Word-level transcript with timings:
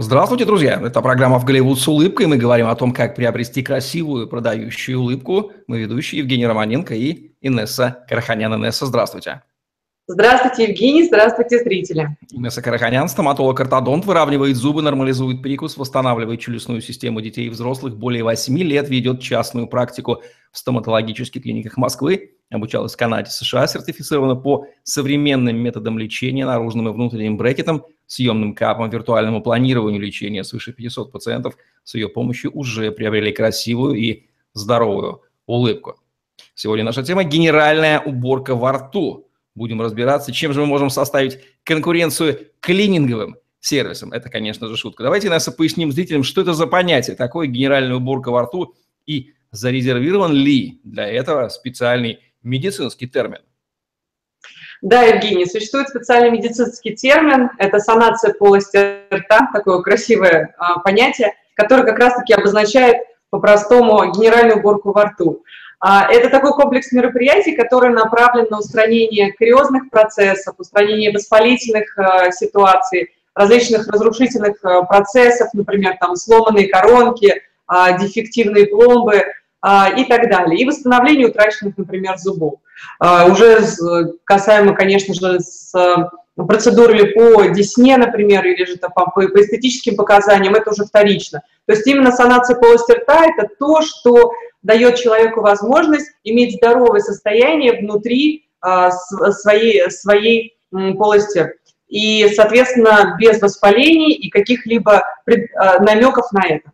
Здравствуйте, 0.00 0.44
друзья! 0.44 0.80
Это 0.80 1.02
программа 1.02 1.40
«В 1.40 1.44
Голливуд 1.44 1.80
с 1.80 1.88
улыбкой». 1.88 2.26
Мы 2.26 2.36
говорим 2.36 2.68
о 2.68 2.76
том, 2.76 2.92
как 2.92 3.16
приобрести 3.16 3.64
красивую 3.64 4.28
продающую 4.28 4.96
улыбку. 4.96 5.50
Мы 5.66 5.80
ведущие 5.80 6.20
Евгений 6.20 6.46
Романенко 6.46 6.94
и 6.94 7.32
Инесса 7.40 8.04
Караханян. 8.08 8.54
Инесса, 8.54 8.86
здравствуйте. 8.86 9.42
Здравствуйте, 10.06 10.70
Евгений, 10.70 11.02
здравствуйте, 11.02 11.58
зрители. 11.58 12.16
Инесса 12.30 12.62
Караханян, 12.62 13.08
стоматолог-ортодонт, 13.08 14.04
выравнивает 14.04 14.54
зубы, 14.54 14.82
нормализует 14.82 15.42
прикус, 15.42 15.76
восстанавливает 15.76 16.38
челюстную 16.38 16.80
систему 16.80 17.20
детей 17.20 17.48
и 17.48 17.50
взрослых. 17.50 17.96
Более 17.96 18.22
8 18.22 18.56
лет 18.56 18.88
ведет 18.88 19.20
частную 19.20 19.66
практику 19.66 20.22
в 20.52 20.58
стоматологических 20.58 21.42
клиниках 21.42 21.76
Москвы. 21.76 22.34
Обучалась 22.50 22.94
в 22.94 22.96
Канаде, 22.96 23.30
США, 23.30 23.66
сертифицирована 23.66 24.36
по 24.36 24.66
современным 24.84 25.56
методам 25.56 25.98
лечения, 25.98 26.46
наружным 26.46 26.88
и 26.88 26.92
внутренним 26.92 27.36
брекетам, 27.36 27.82
съемным 28.08 28.54
капом, 28.54 28.90
виртуальному 28.90 29.40
планированию 29.40 30.00
лечения. 30.00 30.42
Свыше 30.42 30.72
500 30.72 31.12
пациентов 31.12 31.56
с 31.84 31.94
ее 31.94 32.08
помощью 32.08 32.50
уже 32.52 32.90
приобрели 32.90 33.30
красивую 33.30 33.94
и 33.94 34.24
здоровую 34.54 35.22
улыбку. 35.46 36.00
Сегодня 36.54 36.84
наша 36.84 37.04
тема– 37.04 37.22
генеральная 37.24 38.00
уборка 38.00 38.56
во 38.56 38.72
рту. 38.72 39.30
Будем 39.54 39.80
разбираться, 39.80 40.32
чем 40.32 40.52
же 40.52 40.60
мы 40.60 40.66
можем 40.66 40.90
составить 40.90 41.38
конкуренцию 41.64 42.48
клининговым 42.60 43.36
сервисам. 43.60 44.12
Это, 44.12 44.30
конечно 44.30 44.68
же, 44.68 44.76
шутка. 44.76 45.02
Давайте, 45.02 45.28
нас 45.28 45.48
поясним 45.48 45.92
зрителям, 45.92 46.22
что 46.22 46.40
это 46.40 46.54
за 46.54 46.66
понятие, 46.66 47.16
такое 47.16 47.46
генеральная 47.46 47.96
уборка 47.96 48.30
во 48.30 48.42
рту 48.42 48.74
и 49.06 49.32
зарезервирован 49.50 50.32
ли 50.32 50.80
для 50.84 51.06
этого 51.08 51.48
специальный 51.48 52.20
медицинский 52.42 53.06
термин? 53.06 53.40
Да, 54.80 55.02
Евгений, 55.02 55.46
существует 55.46 55.88
специальный 55.88 56.30
медицинский 56.30 56.94
термин, 56.94 57.50
это 57.58 57.80
санация 57.80 58.32
полости 58.32 59.00
рта, 59.12 59.48
такое 59.52 59.80
красивое 59.80 60.54
а, 60.56 60.78
понятие, 60.78 61.34
которое 61.54 61.82
как 61.82 61.98
раз-таки 61.98 62.32
обозначает 62.32 62.98
по-простому 63.30 64.12
генеральную 64.12 64.58
уборку 64.58 64.92
во 64.92 65.06
рту. 65.06 65.42
А, 65.80 66.08
это 66.10 66.30
такой 66.30 66.52
комплекс 66.52 66.92
мероприятий, 66.92 67.56
который 67.56 67.90
направлен 67.90 68.46
на 68.50 68.58
устранение 68.58 69.32
кариозных 69.32 69.90
процессов, 69.90 70.54
устранение 70.58 71.12
воспалительных 71.12 71.98
а, 71.98 72.30
ситуаций, 72.30 73.10
различных 73.34 73.88
разрушительных 73.88 74.64
а, 74.64 74.82
процессов, 74.82 75.48
например, 75.54 75.96
там 75.98 76.14
сломанные 76.14 76.68
коронки, 76.68 77.42
а, 77.66 77.98
дефективные 77.98 78.66
пломбы– 78.66 79.24
и 79.60 80.04
так 80.04 80.30
далее. 80.30 80.60
И 80.60 80.64
восстановление 80.64 81.28
утраченных, 81.28 81.76
например, 81.76 82.16
зубов. 82.16 82.60
А, 83.00 83.26
уже 83.26 83.60
касаемо, 84.24 84.74
конечно 84.74 85.14
же, 85.14 85.40
с 85.40 85.74
э, 85.74 86.44
процедурами 86.44 87.10
по 87.12 87.44
десне, 87.48 87.96
например, 87.96 88.46
или 88.46 88.64
же 88.64 88.76
по, 88.76 89.10
по 89.10 89.24
эстетическим 89.24 89.96
показаниям, 89.96 90.54
это 90.54 90.70
уже 90.70 90.84
вторично. 90.84 91.42
То 91.66 91.72
есть 91.72 91.86
именно 91.86 92.12
санация 92.12 92.56
полости 92.56 92.92
рта– 92.92 93.26
это 93.36 93.48
то, 93.58 93.82
что 93.82 94.32
дает 94.62 94.96
человеку 94.96 95.40
возможность 95.40 96.10
иметь 96.24 96.56
здоровое 96.56 97.00
состояние 97.00 97.80
внутри 97.80 98.48
а, 98.60 98.90
своей, 98.90 99.90
своей 99.90 100.56
полости. 100.70 101.54
И, 101.88 102.28
соответственно, 102.34 103.16
без 103.18 103.40
воспалений 103.40 104.12
и 104.12 104.28
каких-либо 104.28 105.04
намеков 105.80 106.30
на 106.32 106.46
это. 106.46 106.70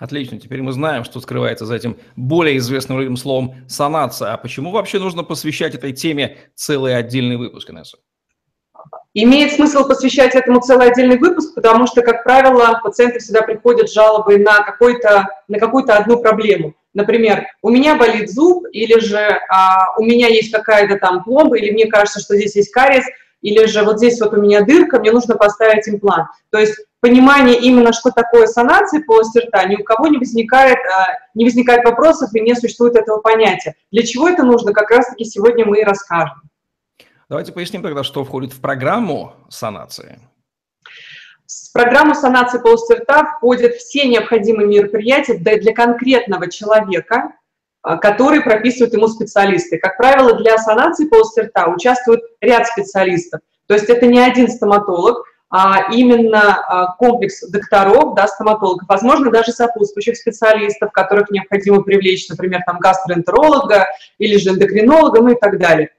Отлично, 0.00 0.40
теперь 0.40 0.62
мы 0.62 0.72
знаем, 0.72 1.04
что 1.04 1.20
скрывается 1.20 1.66
за 1.66 1.74
этим 1.74 1.98
более 2.16 2.56
известным 2.56 2.98
людям 2.98 3.18
словом 3.18 3.56
санация. 3.68 4.32
А 4.32 4.38
почему 4.38 4.70
вообще 4.70 4.98
нужно 4.98 5.24
посвящать 5.24 5.74
этой 5.74 5.92
теме 5.92 6.38
целый 6.54 6.96
отдельный 6.96 7.36
выпуск, 7.36 7.68
Инесса? 7.68 7.98
Имеет 9.12 9.52
смысл 9.52 9.86
посвящать 9.86 10.34
этому 10.34 10.60
целый 10.60 10.90
отдельный 10.90 11.18
выпуск, 11.18 11.54
потому 11.54 11.86
что, 11.86 12.00
как 12.00 12.24
правило, 12.24 12.80
пациенты 12.82 13.18
всегда 13.18 13.42
приходят 13.42 13.90
с 13.90 13.92
жалобой 13.92 14.38
на, 14.38 14.62
какой-то, 14.62 15.28
на 15.48 15.58
какую-то 15.58 15.94
одну 15.98 16.22
проблему. 16.22 16.74
Например, 16.94 17.46
у 17.60 17.68
меня 17.68 17.96
болит 17.96 18.30
зуб, 18.30 18.64
или 18.72 18.98
же 19.00 19.18
а, 19.50 19.98
у 19.98 20.02
меня 20.02 20.28
есть 20.28 20.50
какая-то 20.50 20.96
там 20.96 21.22
пломба, 21.24 21.58
или 21.58 21.72
мне 21.72 21.86
кажется, 21.86 22.20
что 22.20 22.36
здесь 22.36 22.56
есть 22.56 22.72
кариес, 22.72 23.04
или 23.42 23.66
же 23.66 23.82
вот 23.82 23.98
здесь 23.98 24.20
вот 24.20 24.34
у 24.34 24.40
меня 24.40 24.62
дырка, 24.62 24.98
мне 24.98 25.12
нужно 25.12 25.36
поставить 25.36 25.88
имплант. 25.88 26.28
То 26.50 26.58
есть 26.58 26.74
понимание 27.00 27.58
именно, 27.58 27.92
что 27.92 28.10
такое 28.10 28.46
санация 28.46 29.02
полости 29.02 29.38
рта, 29.38 29.64
ни 29.64 29.76
у 29.76 29.84
кого 29.84 30.08
не 30.08 30.18
возникает, 30.18 30.78
а, 30.78 31.08
не 31.34 31.44
возникает 31.44 31.84
вопросов 31.84 32.34
и 32.34 32.40
не 32.40 32.54
существует 32.54 32.96
этого 32.96 33.18
понятия. 33.18 33.74
Для 33.90 34.02
чего 34.02 34.28
это 34.28 34.42
нужно, 34.42 34.72
как 34.72 34.90
раз-таки 34.90 35.24
сегодня 35.24 35.64
мы 35.64 35.80
и 35.80 35.84
расскажем. 35.84 36.42
Давайте 37.28 37.52
поясним 37.52 37.82
тогда, 37.82 38.02
что 38.02 38.24
входит 38.24 38.52
в 38.52 38.60
программу 38.60 39.34
санации. 39.48 40.20
В 41.46 41.72
программу 41.72 42.14
санации 42.14 42.58
полости 42.58 42.92
рта 42.92 43.24
входят 43.24 43.74
все 43.74 44.06
необходимые 44.06 44.68
мероприятия 44.68 45.34
для 45.34 45.74
конкретного 45.74 46.50
человека, 46.50 47.32
а, 47.82 47.96
которые 47.96 48.42
прописывают 48.42 48.92
ему 48.92 49.08
специалисты. 49.08 49.78
Как 49.78 49.96
правило, 49.96 50.34
для 50.34 50.58
санации 50.58 51.06
полости 51.06 51.40
рта 51.40 51.66
участвует 51.66 52.20
ряд 52.40 52.66
специалистов. 52.66 53.40
То 53.66 53.74
есть 53.74 53.88
это 53.88 54.06
не 54.06 54.18
один 54.18 54.48
стоматолог, 54.48 55.24
а 55.48 55.92
именно 55.92 56.58
а, 56.60 56.94
комплекс 56.94 57.40
докторов, 57.48 58.14
да, 58.14 58.28
стоматологов, 58.28 58.86
возможно, 58.88 59.30
даже 59.30 59.50
сопутствующих 59.50 60.16
специалистов, 60.16 60.92
которых 60.92 61.30
необходимо 61.30 61.82
привлечь, 61.82 62.28
например, 62.28 62.60
там 62.66 62.78
гастроэнтеролога 62.78 63.86
или 64.18 64.36
же 64.36 64.50
эндокринолога, 64.50 65.20
ну 65.20 65.30
и 65.30 65.36
так 65.36 65.58
далее, 65.58 65.90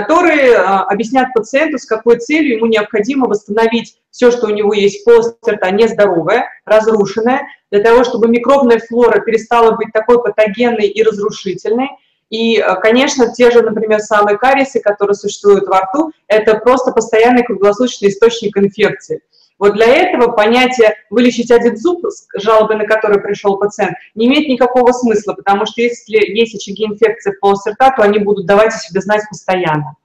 которые 0.00 0.56
а, 0.56 0.82
объяснят 0.82 1.32
пациенту, 1.32 1.78
с 1.78 1.86
какой 1.86 2.18
целью 2.18 2.56
ему 2.56 2.66
необходимо 2.66 3.28
восстановить 3.28 3.96
все, 4.10 4.30
что 4.30 4.46
у 4.46 4.50
него 4.50 4.74
есть, 4.74 5.04
полость 5.06 5.36
рта 5.48 5.70
нездоровая, 5.70 6.50
разрушенная, 6.66 7.46
для 7.70 7.82
того, 7.82 8.04
чтобы 8.04 8.28
микробная 8.28 8.78
флора 8.78 9.20
перестала 9.20 9.72
быть 9.72 9.92
такой 9.94 10.22
патогенной 10.22 10.86
и 10.86 11.02
разрушительной, 11.02 11.88
и, 12.28 12.58
э, 12.58 12.74
конечно, 12.82 13.32
те 13.32 13.50
же, 13.50 13.62
например, 13.62 14.00
самые 14.00 14.36
кариесы, 14.36 14.80
которые 14.80 15.14
существуют 15.14 15.66
во 15.66 15.80
рту, 15.80 16.12
это 16.26 16.56
просто 16.56 16.92
постоянный 16.92 17.44
круглосуточный 17.44 18.10
источник 18.10 18.56
инфекции. 18.58 19.22
Вот 19.58 19.74
для 19.74 19.86
этого 19.86 20.32
понятие 20.32 20.94
вылечить 21.08 21.50
один 21.50 21.76
зуб, 21.76 22.04
жалобы 22.34 22.74
на 22.74 22.86
который 22.86 23.20
пришел 23.20 23.56
пациент, 23.56 23.96
не 24.14 24.26
имеет 24.26 24.48
никакого 24.48 24.92
смысла, 24.92 25.32
потому 25.32 25.64
что 25.66 25.80
если 25.80 26.18
есть 26.36 26.54
очаги 26.54 26.84
инфекции 26.84 27.32
в 27.32 27.40
полости 27.40 27.70
рта, 27.70 27.90
то 27.90 28.02
они 28.02 28.18
будут 28.18 28.46
давать 28.46 28.74
о 28.74 28.78
себе 28.78 29.00
знать 29.00 29.22
постоянно. 29.28 29.96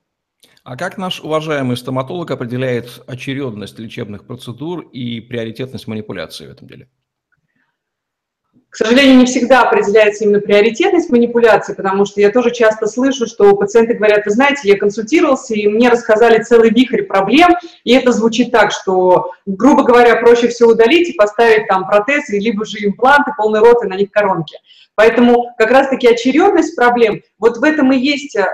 А 0.64 0.78
как 0.78 0.98
наш 0.98 1.20
уважаемый 1.22 1.76
стоматолог 1.76 2.30
определяет 2.30 3.02
очередность 3.08 3.80
лечебных 3.80 4.26
процедур 4.26 4.82
и 4.82 5.20
приоритетность 5.20 5.88
манипуляции 5.88 6.48
в 6.48 6.52
этом 6.52 6.68
деле? 6.68 6.88
К 8.72 8.78
сожалению, 8.78 9.18
не 9.18 9.26
всегда 9.26 9.64
определяется 9.64 10.24
именно 10.24 10.40
приоритетность 10.40 11.10
манипуляции, 11.10 11.74
потому 11.74 12.06
что 12.06 12.22
я 12.22 12.32
тоже 12.32 12.52
часто 12.52 12.88
слышу, 12.88 13.28
что 13.28 13.54
пациенты 13.58 13.96
говорят, 13.96 14.26
вы 14.26 14.32
знаете, 14.32 14.70
я 14.70 14.78
консультировался, 14.78 15.54
и 15.54 15.68
мне 15.68 15.90
рассказали 15.90 16.42
целый 16.42 16.70
вихрь 16.70 17.04
проблем, 17.04 17.50
и 17.84 17.92
это 17.92 18.14
звучит 18.14 18.50
так, 18.54 18.72
что, 18.72 19.32
грубо 19.46 19.84
говоря, 19.84 20.16
проще 20.22 20.48
всего 20.48 20.72
удалить 20.72 21.10
и 21.10 21.18
поставить 21.18 21.68
там 21.68 21.86
протезы, 21.86 22.40
либо 22.40 22.64
же 22.64 22.78
импланты, 22.86 23.34
полный 23.38 23.60
рот 23.60 23.84
и 23.84 23.90
на 23.90 23.96
них 23.96 24.10
коронки. 24.10 24.58
Поэтому 24.96 25.54
как 25.58 25.70
раз-таки 25.70 26.08
очередность 26.08 26.74
проблем, 26.78 27.22
вот 27.40 27.58
в 27.58 27.64
этом 27.66 27.92
и 27.92 27.98
есть 27.98 28.38
э, 28.38 28.46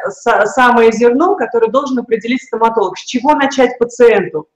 самое 0.45 0.91
зерно, 0.94 1.35
которое 1.35 1.69
должен 1.69 2.00
определить 2.00 2.41
стоматолог. 2.41 2.97
С 2.97 3.03
чего 3.03 3.35
начать 3.35 3.77
пациенту? 3.77 4.47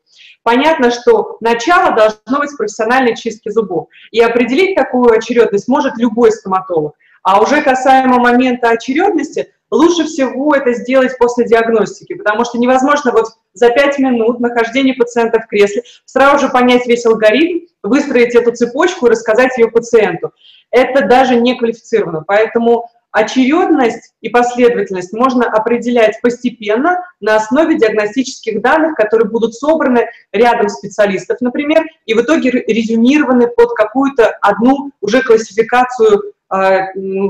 Понятно, 0.43 0.89
что 0.89 1.37
начало 1.39 1.95
должно 1.95 2.39
быть 2.39 2.55
профессиональной 2.57 3.15
чистки 3.15 3.49
зубов. 3.49 3.87
И 4.11 4.19
определить 4.19 4.75
такую 4.75 5.11
очередность 5.13 5.67
может 5.67 5.97
любой 5.97 6.31
стоматолог. 6.31 6.95
А 7.23 7.41
уже 7.41 7.61
касаемо 7.61 8.17
момента 8.17 8.69
очередности, 8.69 9.53
лучше 9.69 10.05
всего 10.05 10.55
это 10.55 10.73
сделать 10.73 11.15
после 11.19 11.45
диагностики, 11.45 12.15
потому 12.15 12.43
что 12.45 12.57
невозможно 12.57 13.11
вот 13.11 13.27
за 13.53 13.69
5 13.69 13.99
минут 13.99 14.39
нахождения 14.39 14.95
пациента 14.95 15.39
в 15.39 15.47
кресле 15.47 15.83
сразу 16.05 16.39
же 16.39 16.51
понять 16.51 16.87
весь 16.87 17.05
алгоритм, 17.05 17.67
выстроить 17.83 18.33
эту 18.33 18.51
цепочку 18.53 19.05
и 19.05 19.11
рассказать 19.11 19.55
ее 19.57 19.69
пациенту. 19.69 20.31
Это 20.71 21.05
даже 21.05 21.35
не 21.35 21.55
квалифицировано. 21.57 22.23
Поэтому 22.25 22.89
Очередность 23.11 24.13
и 24.21 24.29
последовательность 24.29 25.11
можно 25.11 25.45
определять 25.45 26.21
постепенно 26.21 27.03
на 27.19 27.35
основе 27.35 27.77
диагностических 27.77 28.61
данных, 28.61 28.95
которые 28.95 29.29
будут 29.29 29.53
собраны 29.53 30.07
рядом 30.31 30.69
специалистов, 30.69 31.41
например, 31.41 31.83
и 32.05 32.13
в 32.13 32.21
итоге 32.21 32.51
резюмированы 32.51 33.47
под 33.47 33.73
какую-то 33.75 34.27
одну 34.41 34.91
уже 35.01 35.21
классификацию 35.21 36.33
э, 36.53 36.79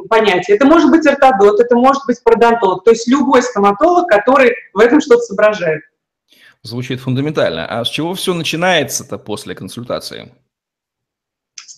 понятий. 0.08 0.54
Это 0.54 0.68
может 0.68 0.92
быть 0.92 1.08
ортодот, 1.08 1.60
это 1.60 1.76
может 1.76 2.04
быть 2.06 2.24
пародонтолог, 2.24 2.84
то 2.84 2.92
есть 2.92 3.08
любой 3.08 3.42
стоматолог, 3.42 4.08
который 4.08 4.54
в 4.76 4.80
этом 4.80 5.02
что-то 5.02 5.22
соображает. 5.22 5.82
Звучит 6.62 7.00
фундаментально. 7.00 7.66
А 7.66 7.84
с 7.84 7.90
чего 7.90 8.14
все 8.14 8.36
начинается-то 8.36 9.18
после 9.18 9.56
консультации? 9.56 10.32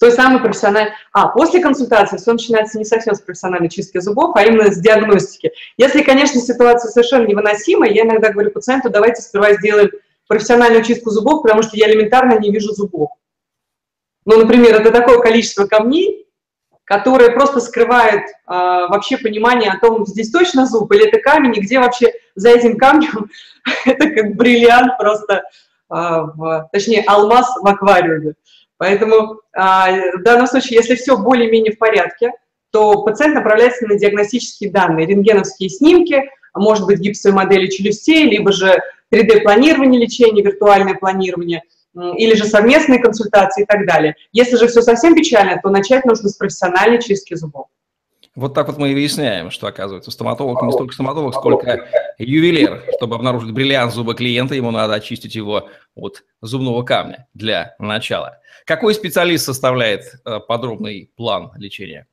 Той 0.04 0.12
самой 0.12 0.42
профессиональной... 0.42 0.92
А, 1.14 1.30
после 1.30 1.62
консультации 1.62 2.18
все 2.18 2.34
начинается 2.34 2.78
не 2.78 2.84
совсем 2.84 3.16
с 3.16 3.22
профессиональной 3.22 3.70
чистки 3.70 4.02
зубов, 4.02 4.36
а 4.36 4.44
именно 4.44 4.70
с 4.70 4.78
диагностики. 4.78 5.54
Если, 5.78 6.04
конечно, 6.04 6.42
ситуация 6.42 6.92
совершенно 6.92 7.26
невыносимая, 7.26 7.90
я 7.90 8.04
иногда 8.04 8.34
говорю 8.34 8.52
пациенту, 8.52 8.90
давайте 8.90 9.22
сперва 9.22 9.54
сделаем 9.54 9.92
профессиональную 10.28 10.84
чистку 10.84 11.10
зубов, 11.10 11.42
потому 11.42 11.64
что 11.64 11.78
я 11.78 11.90
элементарно 11.90 12.38
не 12.38 12.52
вижу 12.52 12.74
зубов. 12.74 13.12
Ну, 14.26 14.40
например, 14.40 14.76
это 14.82 14.92
такое 14.92 15.20
количество 15.20 15.68
камней, 15.68 16.28
которое 16.84 17.32
просто 17.32 17.62
скрывает 17.62 18.24
а, 18.46 18.88
вообще 18.88 19.18
понимание 19.18 19.72
о 19.72 19.80
том, 19.80 20.06
здесь 20.06 20.32
точно 20.32 20.66
зуб 20.66 20.92
или 20.92 21.08
это 21.08 21.22
камень, 21.22 21.56
и 21.56 21.62
где 21.62 21.80
вообще 21.80 22.12
за 22.36 22.50
этим 22.50 22.78
камнем 22.78 23.30
это 23.86 24.10
как 24.10 24.36
бриллиант 24.36 24.98
просто, 24.98 25.44
а, 25.88 26.24
в, 26.24 26.68
точнее, 26.74 27.06
алмаз 27.08 27.48
в 27.62 27.66
аквариуме. 27.66 28.34
Поэтому 28.78 29.40
а, 29.56 29.92
в 30.18 30.24
данном 30.24 30.48
случае, 30.48 30.80
если 30.80 30.96
все 30.96 31.18
более-менее 31.18 31.74
в 31.74 31.78
порядке, 31.78 32.31
то 32.72 33.04
пациент 33.04 33.36
направляется 33.36 33.86
на 33.88 33.96
диагностические 33.96 34.72
данные, 34.72 35.06
рентгеновские 35.06 35.70
снимки, 35.70 36.24
может 36.56 36.86
быть, 36.86 37.00
гипсовые 37.00 37.36
модели 37.36 37.68
челюстей, 37.68 38.30
либо 38.30 38.52
же 38.52 38.78
3D-планирование 39.14 40.00
лечения, 40.00 40.44
виртуальное 40.44 40.96
планирование, 40.96 41.62
или 41.96 42.34
же 42.36 42.46
совместные 42.46 43.00
консультации 43.00 43.64
и 43.64 43.66
так 43.66 43.86
далее. 43.86 44.16
Если 44.31 44.58
же 44.58 44.68
все 44.68 44.81
совсем 44.81 45.16
печально, 45.16 45.60
то 45.62 45.69
начать 45.69 46.06
нужно 46.06 46.30
с 46.30 46.36
профессиональной 46.36 47.02
чистки 47.02 47.36
зубов. 47.36 47.68
Вот 48.36 48.56
так 48.56 48.66
вот 48.68 48.80
мы 48.80 48.92
и 48.92 48.94
выясняем, 48.96 49.52
что, 49.52 49.68
оказывается, 49.68 50.10
стоматолог 50.10 50.64
не 50.64 50.72
столько 50.72 50.94
стоматолог, 50.94 51.36
сколько 51.36 51.88
ювелир. 52.18 52.84
Чтобы 52.98 53.16
обнаружить 53.16 53.52
бриллиант 53.52 53.94
зуба 53.94 54.16
клиента, 54.16 54.56
ему 54.56 54.72
надо 54.72 54.96
очистить 54.96 55.36
его 55.36 55.69
от 55.94 56.24
зубного 56.42 56.81
камня 56.81 57.28
для 57.36 57.76
начала. 57.78 58.40
Какой 58.65 58.94
специалист 58.94 59.45
составляет 59.45 60.04
э, 60.25 60.39
подробный 60.39 61.12
план 61.15 61.51
лечения? 61.57 62.07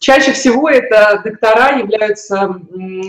Чаще 0.00 0.32
всего 0.32 0.70
это 0.70 1.20
доктора 1.22 1.78
являются 1.78 2.58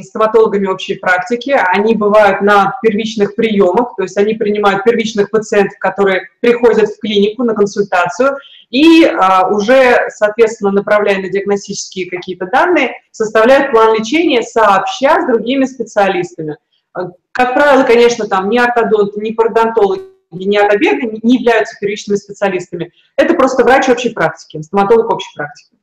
стоматологами 0.03 0.67
общей 0.67 0.95
практики. 0.95 1.51
Они 1.73 1.95
бывают 1.95 2.41
на 2.41 2.77
первичных 2.81 3.35
приемах, 3.35 3.95
то 3.95 4.03
есть 4.03 4.17
они 4.17 4.33
принимают 4.33 4.83
первичных 4.83 5.29
пациентов, 5.31 5.79
которые 5.79 6.27
приходят 6.41 6.89
в 6.89 6.99
клинику 6.99 7.45
на 7.45 7.55
консультацию, 7.55 8.35
и 8.71 9.05
а, 9.05 9.47
уже, 9.47 10.09
соответственно, 10.09 10.71
направляя 10.71 11.21
на 11.21 11.29
диагностические 11.29 12.09
какие-то 12.09 12.47
данные, 12.47 12.91
составляют 13.11 13.71
план 13.71 13.97
лечения 13.97 14.41
сообща 14.41 15.21
с 15.21 15.27
другими 15.27 15.63
специалистами. 15.63 16.57
А, 16.93 17.11
как 17.31 17.53
правило, 17.53 17.83
конечно, 17.83 18.27
там 18.27 18.49
ни 18.49 18.57
ортодонты, 18.57 19.21
ни 19.21 19.31
пародонтологи, 19.31 20.10
ни 20.31 20.57
ортобеды 20.57 21.19
не 21.23 21.37
являются 21.37 21.77
первичными 21.79 22.17
специалистами. 22.17 22.91
Это 23.17 23.33
просто 23.33 23.63
врач 23.63 23.89
общей 23.89 24.09
практики, 24.09 24.61
стоматолог 24.61 25.13
общей 25.13 25.33
практики. 25.35 25.75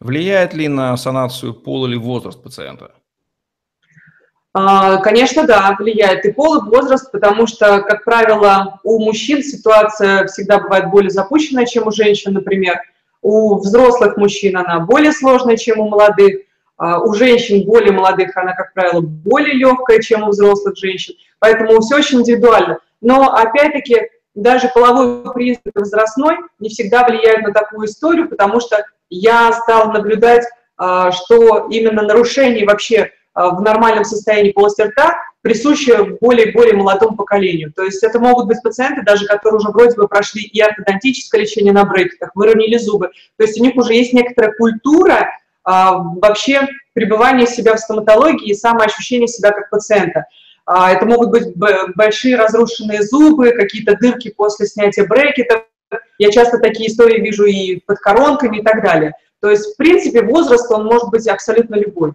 Влияет 0.00 0.54
ли 0.54 0.68
на 0.68 0.96
санацию 0.96 1.54
пол 1.54 1.86
или 1.86 1.96
возраст 1.96 2.42
пациента? 2.42 2.92
А, 4.56 4.98
конечно, 4.98 5.46
да, 5.46 5.74
влияет 5.78 6.24
и 6.24 6.32
пол, 6.32 6.56
и 6.58 6.70
возраст, 6.70 7.10
потому 7.10 7.48
что, 7.48 7.80
как 7.80 8.04
правило, 8.04 8.78
у 8.84 9.04
мужчин 9.04 9.42
ситуация 9.42 10.26
всегда 10.26 10.60
бывает 10.60 10.90
более 10.90 11.10
запущенная, 11.10 11.66
чем 11.66 11.88
у 11.88 11.90
женщин, 11.90 12.34
например. 12.34 12.80
У 13.20 13.56
взрослых 13.56 14.16
мужчин 14.16 14.56
она 14.56 14.80
более 14.80 15.10
сложная, 15.10 15.56
чем 15.56 15.80
у 15.80 15.88
молодых. 15.88 16.42
А, 16.76 17.00
у 17.00 17.14
женщин 17.14 17.64
более 17.64 17.92
молодых 17.92 18.36
она, 18.36 18.54
как 18.54 18.72
правило, 18.74 19.00
более 19.00 19.54
легкая, 19.54 20.00
чем 20.00 20.22
у 20.22 20.28
взрослых 20.28 20.76
женщин. 20.76 21.14
Поэтому 21.40 21.80
все 21.80 21.96
очень 21.96 22.20
индивидуально. 22.20 22.78
Но, 23.04 23.34
опять-таки, 23.34 24.08
даже 24.34 24.68
половой 24.68 25.30
признак 25.34 25.74
возрастной 25.74 26.36
не 26.58 26.70
всегда 26.70 27.04
влияет 27.04 27.42
на 27.46 27.52
такую 27.52 27.86
историю, 27.86 28.30
потому 28.30 28.60
что 28.60 28.82
я 29.10 29.52
стала 29.52 29.92
наблюдать, 29.92 30.44
а, 30.78 31.12
что 31.12 31.68
именно 31.70 32.00
нарушение 32.00 32.66
вообще 32.66 33.10
а, 33.34 33.50
в 33.50 33.60
нормальном 33.60 34.04
состоянии 34.04 34.52
полости 34.52 34.80
рта 34.80 35.16
присуще 35.42 36.16
более 36.22 36.52
более 36.52 36.74
молодому 36.74 37.14
поколению. 37.14 37.74
То 37.74 37.84
есть 37.84 38.02
это 38.02 38.18
могут 38.18 38.46
быть 38.46 38.62
пациенты, 38.62 39.02
даже 39.02 39.26
которые 39.26 39.58
уже 39.58 39.68
вроде 39.68 39.96
бы 39.96 40.08
прошли 40.08 40.42
и 40.42 40.58
ортодонтическое 40.62 41.42
лечение 41.42 41.74
на 41.74 41.84
брекетах, 41.84 42.30
выровняли 42.34 42.78
зубы. 42.78 43.10
То 43.36 43.44
есть 43.44 43.60
у 43.60 43.62
них 43.62 43.76
уже 43.76 43.92
есть 43.92 44.14
некоторая 44.14 44.52
культура 44.52 45.28
а, 45.62 45.98
вообще 45.98 46.66
пребывания 46.94 47.46
себя 47.46 47.74
в 47.74 47.80
стоматологии 47.80 48.48
и 48.48 48.54
самоощущения 48.54 49.26
себя 49.26 49.50
как 49.50 49.68
пациента. 49.68 50.24
Это 50.66 51.04
могут 51.04 51.30
быть 51.30 51.54
большие 51.94 52.36
разрушенные 52.36 53.02
зубы, 53.02 53.52
какие-то 53.52 53.96
дырки 53.96 54.30
после 54.30 54.66
снятия 54.66 55.06
брекетов, 55.06 55.64
я 56.18 56.30
часто 56.30 56.58
такие 56.58 56.90
истории 56.90 57.20
вижу 57.20 57.44
и 57.44 57.80
под 57.80 57.98
коронками 57.98 58.58
и 58.58 58.62
так 58.62 58.82
далее. 58.82 59.12
То 59.40 59.50
есть, 59.50 59.74
в 59.74 59.76
принципе, 59.76 60.22
возраст, 60.22 60.70
он 60.70 60.86
может 60.86 61.10
быть 61.10 61.26
абсолютно 61.28 61.74
любой. 61.74 62.14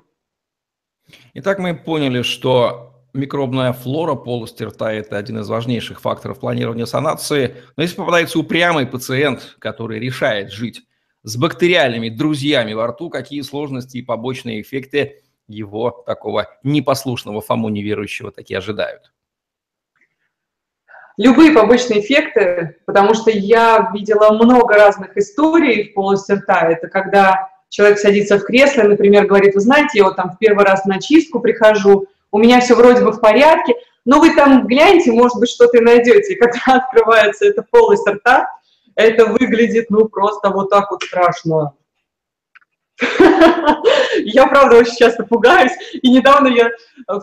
Итак, 1.35 1.59
мы 1.59 1.75
поняли, 1.75 2.21
что 2.23 3.03
микробная 3.13 3.73
флора 3.73 4.15
полости 4.15 4.63
рта– 4.63 4.91
это 4.93 5.17
один 5.17 5.39
из 5.39 5.49
важнейших 5.49 6.01
факторов 6.01 6.39
планирования 6.39 6.85
санации. 6.85 7.55
Но 7.75 7.83
если 7.83 7.97
попадается 7.97 8.39
упрямый 8.39 8.87
пациент, 8.87 9.57
который 9.59 9.99
решает 9.99 10.51
жить 10.51 10.83
с 11.23 11.35
бактериальными 11.35 12.09
друзьями 12.09 12.73
во 12.73 12.87
рту, 12.87 13.09
какие 13.09 13.41
сложности 13.41 13.97
и 13.97 14.01
побочные 14.01 14.61
эффекты 14.61 15.21
его 15.49 15.91
такого 16.05 16.47
непослушного 16.63 17.41
Фому 17.41 17.67
неверующего 17.67 18.31
таки 18.31 18.55
ожидают? 18.55 19.11
любые 21.19 21.51
побочные 21.51 21.99
эффекты, 21.99 22.77
потому 22.85 23.13
что 23.13 23.29
я 23.29 23.91
видела 23.93 24.31
много 24.31 24.75
разных 24.75 25.17
историй 25.17 25.89
в 25.89 25.93
полости 25.93 26.31
рта. 26.31 26.69
Это 26.69 26.87
когда 26.87 27.49
человек 27.67 27.99
садится 27.99 28.39
в 28.39 28.45
кресло, 28.45 28.83
например, 28.83 29.27
говорит, 29.27 29.53
вы 29.53 29.59
знаете, 29.59 29.99
я 29.99 30.05
вот 30.05 30.15
там 30.15 30.31
в 30.31 30.37
первый 30.39 30.63
раз 30.63 30.85
на 30.85 30.99
чистку 31.01 31.41
прихожу, 31.41 32.07
у 32.31 32.37
меня 32.39 32.61
все 32.61 32.73
вроде 32.73 33.03
бы 33.03 33.11
в 33.11 33.19
порядке, 33.19 33.75
но 34.05 34.19
вы 34.19 34.33
там 34.33 34.65
гляньте, 34.65 35.11
может 35.11 35.37
быть, 35.39 35.49
что-то 35.49 35.81
найдете. 35.81 36.33
И 36.33 36.37
когда 36.37 36.77
открывается 36.85 37.45
эта 37.45 37.65
полость 37.69 38.07
рта, 38.07 38.47
это 38.95 39.25
выглядит, 39.25 39.89
ну, 39.89 40.07
просто 40.07 40.49
вот 40.49 40.69
так 40.69 40.89
вот 40.89 41.03
страшно. 41.03 41.73
Я, 44.23 44.47
правда, 44.47 44.77
очень 44.77 44.95
часто 44.95 45.23
пугаюсь. 45.23 45.71
И 45.93 46.09
недавно 46.09 46.47
я 46.47 46.69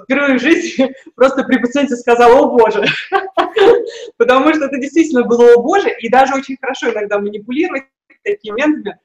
впервые 0.02 0.38
в 0.38 0.42
жизни 0.42 0.94
просто 1.14 1.44
при 1.44 1.58
пациенте 1.58 1.96
сказала 1.96 2.34
«О, 2.40 2.50
Боже!» 2.50 2.84
Потому 4.16 4.54
что 4.54 4.66
это 4.66 4.78
действительно 4.78 5.24
было 5.24 5.54
«О, 5.54 5.62
Боже!» 5.62 5.90
И 6.00 6.08
даже 6.08 6.34
очень 6.34 6.56
хорошо 6.60 6.90
иногда 6.90 7.18
манипулировать 7.18 7.84
такими 8.24 8.52
моментами, 8.52 8.98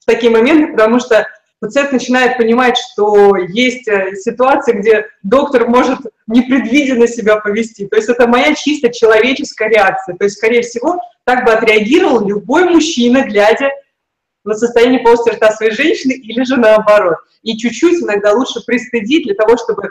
в 0.00 0.06
такие 0.06 0.30
моменты, 0.30 0.72
потому 0.72 1.00
что 1.00 1.26
пациент 1.60 1.92
начинает 1.92 2.36
понимать, 2.36 2.76
что 2.76 3.36
есть 3.36 3.88
э, 3.88 4.14
ситуации, 4.16 4.72
где 4.72 5.06
доктор 5.22 5.68
может 5.68 5.98
непредвиденно 6.26 7.06
себя 7.06 7.36
повести. 7.36 7.86
То 7.86 7.96
есть 7.96 8.08
это 8.08 8.26
моя 8.26 8.54
чисто 8.54 8.92
человеческая 8.92 9.70
реакция. 9.70 10.16
То 10.16 10.24
есть, 10.24 10.36
скорее 10.36 10.62
всего, 10.62 11.00
так 11.24 11.44
бы 11.44 11.52
отреагировал 11.52 12.26
любой 12.26 12.64
мужчина, 12.64 13.22
глядя 13.22 13.70
на 14.48 14.54
состояние 14.54 15.00
полости 15.00 15.30
рта 15.30 15.52
своей 15.52 15.72
женщины 15.72 16.12
или 16.12 16.42
же 16.42 16.56
наоборот. 16.56 17.18
И 17.42 17.56
чуть-чуть 17.56 18.02
иногда 18.02 18.32
лучше 18.32 18.60
пристыдить 18.66 19.26
для 19.26 19.34
того, 19.34 19.56
чтобы 19.56 19.90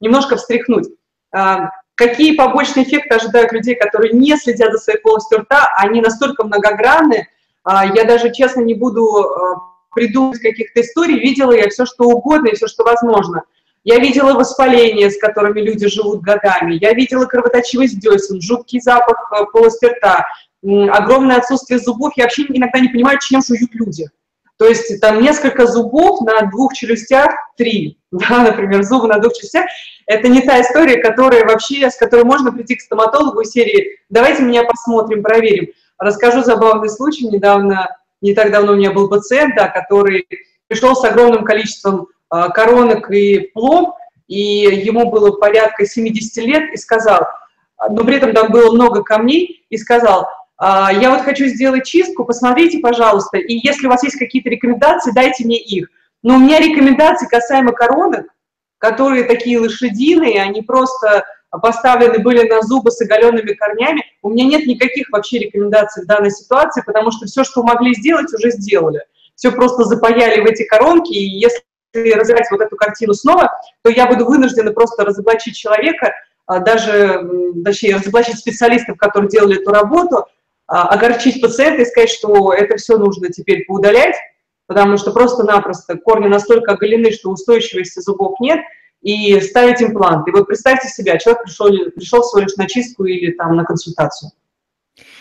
немножко 0.00 0.36
встряхнуть. 0.36 0.86
А, 1.32 1.70
какие 1.96 2.36
побочные 2.36 2.86
эффекты 2.86 3.16
ожидают 3.16 3.52
людей, 3.52 3.74
которые 3.74 4.12
не 4.12 4.36
следят 4.36 4.72
за 4.72 4.78
своей 4.78 5.00
полостью 5.00 5.40
рта, 5.40 5.68
они 5.76 6.00
настолько 6.00 6.44
многогранны, 6.44 7.28
а, 7.64 7.84
я 7.86 8.04
даже, 8.04 8.32
честно, 8.32 8.60
не 8.60 8.74
буду 8.74 9.04
а, 9.04 9.60
придумать 9.94 10.38
каких-то 10.38 10.80
историй, 10.80 11.18
видела 11.18 11.52
я 11.52 11.68
все, 11.68 11.84
что 11.84 12.04
угодно 12.04 12.48
и 12.48 12.54
все, 12.54 12.68
что 12.68 12.84
возможно. 12.84 13.42
Я 13.84 13.98
видела 13.98 14.34
воспаления, 14.34 15.10
с 15.10 15.18
которыми 15.18 15.60
люди 15.60 15.88
живут 15.88 16.20
годами, 16.20 16.78
я 16.80 16.92
видела 16.92 17.26
кровоточивость 17.26 17.98
десен, 17.98 18.40
жуткий 18.40 18.80
запах 18.80 19.32
полости 19.52 19.86
рта, 19.86 20.26
огромное 20.62 21.36
отсутствие 21.36 21.78
зубов. 21.78 22.12
Я 22.16 22.24
вообще 22.24 22.42
иногда 22.48 22.80
не 22.80 22.88
понимаю, 22.88 23.18
чем 23.20 23.42
жуют 23.42 23.74
люди. 23.74 24.06
То 24.58 24.66
есть 24.66 25.00
там 25.00 25.22
несколько 25.22 25.66
зубов 25.66 26.20
на 26.22 26.42
двух 26.50 26.74
челюстях, 26.74 27.30
три, 27.56 27.98
да, 28.10 28.42
например, 28.42 28.82
зубы 28.82 29.06
на 29.06 29.18
двух 29.18 29.34
челюстях. 29.34 29.66
Это 30.06 30.28
не 30.28 30.40
та 30.40 30.60
история, 30.60 31.00
которая 31.00 31.44
вообще, 31.44 31.90
с 31.90 31.96
которой 31.96 32.24
можно 32.24 32.52
прийти 32.52 32.74
к 32.74 32.80
стоматологу 32.80 33.44
серии 33.44 33.98
«давайте 34.08 34.42
меня 34.42 34.64
посмотрим, 34.64 35.22
проверим». 35.22 35.68
Расскажу 35.98 36.42
забавный 36.42 36.88
случай. 36.88 37.26
Недавно, 37.26 37.96
не 38.20 38.34
так 38.34 38.50
давно 38.50 38.72
у 38.72 38.76
меня 38.76 38.92
был 38.92 39.08
пациент, 39.08 39.54
да, 39.54 39.68
который 39.68 40.26
пришел 40.66 40.94
с 40.94 41.04
огромным 41.04 41.44
количеством 41.44 42.08
э, 42.32 42.48
коронок 42.54 43.10
и 43.10 43.50
пломб, 43.52 43.94
и 44.28 44.40
ему 44.40 45.10
было 45.10 45.32
порядка 45.32 45.86
70 45.86 46.44
лет, 46.44 46.72
и 46.72 46.76
сказал, 46.76 47.26
но 47.90 48.04
при 48.04 48.16
этом 48.16 48.32
там 48.32 48.50
было 48.50 48.72
много 48.72 49.02
камней, 49.02 49.66
и 49.70 49.76
сказал, 49.76 50.22
а, 50.22 50.26
я 50.60 51.10
вот 51.10 51.22
хочу 51.22 51.46
сделать 51.46 51.86
чистку, 51.86 52.24
посмотрите, 52.24 52.78
пожалуйста, 52.78 53.38
и 53.38 53.54
если 53.64 53.86
у 53.86 53.90
вас 53.90 54.02
есть 54.02 54.18
какие-то 54.18 54.50
рекомендации, 54.50 55.12
дайте 55.12 55.44
мне 55.44 55.58
их. 55.58 55.88
Но 56.22 56.36
у 56.36 56.38
меня 56.38 56.58
рекомендации 56.58 57.28
касаемо 57.28 57.72
коронок, 57.72 58.26
которые 58.78 59.24
такие 59.24 59.60
лошадиные, 59.60 60.42
они 60.42 60.62
просто 60.62 61.24
поставлены 61.50 62.18
были 62.18 62.48
на 62.48 62.60
зубы 62.62 62.90
с 62.90 63.00
оголенными 63.00 63.54
корнями. 63.54 64.04
У 64.22 64.30
меня 64.30 64.44
нет 64.44 64.66
никаких 64.66 65.10
вообще 65.10 65.38
рекомендаций 65.38 66.04
в 66.04 66.06
данной 66.06 66.30
ситуации, 66.30 66.82
потому 66.84 67.10
что 67.10 67.26
все, 67.26 67.44
что 67.44 67.62
могли 67.62 67.94
сделать, 67.94 68.32
уже 68.34 68.50
сделали. 68.50 69.00
Все 69.34 69.52
просто 69.52 69.84
запаяли 69.84 70.40
в 70.40 70.46
эти 70.46 70.64
коронки, 70.64 71.12
и 71.12 71.38
если 71.38 71.62
разбирать 71.94 72.50
вот 72.50 72.60
эту 72.60 72.76
картину 72.76 73.14
снова, 73.14 73.50
то 73.82 73.90
я 73.90 74.06
буду 74.06 74.26
вынуждена 74.26 74.72
просто 74.72 75.04
разоблачить 75.04 75.56
человека, 75.56 76.12
а, 76.46 76.58
даже, 76.60 77.26
точнее, 77.64 77.96
разоблачить 77.96 78.38
специалистов, 78.38 78.98
которые 78.98 79.30
делали 79.30 79.60
эту 79.60 79.70
работу, 79.70 80.26
огорчить 80.68 81.40
пациента 81.40 81.82
и 81.82 81.86
сказать, 81.86 82.10
что 82.10 82.52
это 82.52 82.76
все 82.76 82.98
нужно 82.98 83.30
теперь 83.30 83.64
поудалять, 83.66 84.14
потому 84.66 84.98
что 84.98 85.10
просто-напросто 85.10 85.96
корни 85.96 86.28
настолько 86.28 86.72
оголены, 86.72 87.10
что 87.10 87.30
устойчивости 87.30 88.00
зубов 88.00 88.38
нет, 88.38 88.60
и 89.00 89.40
ставить 89.40 89.82
имплант. 89.82 90.28
И 90.28 90.30
вот 90.30 90.46
представьте 90.46 90.88
себя, 90.88 91.18
человек 91.18 91.44
пришел, 91.44 91.68
пришел 91.94 92.22
всего 92.22 92.42
лишь 92.42 92.56
на 92.56 92.68
чистку 92.68 93.04
или 93.04 93.32
там 93.32 93.56
на 93.56 93.64
консультацию. 93.64 94.32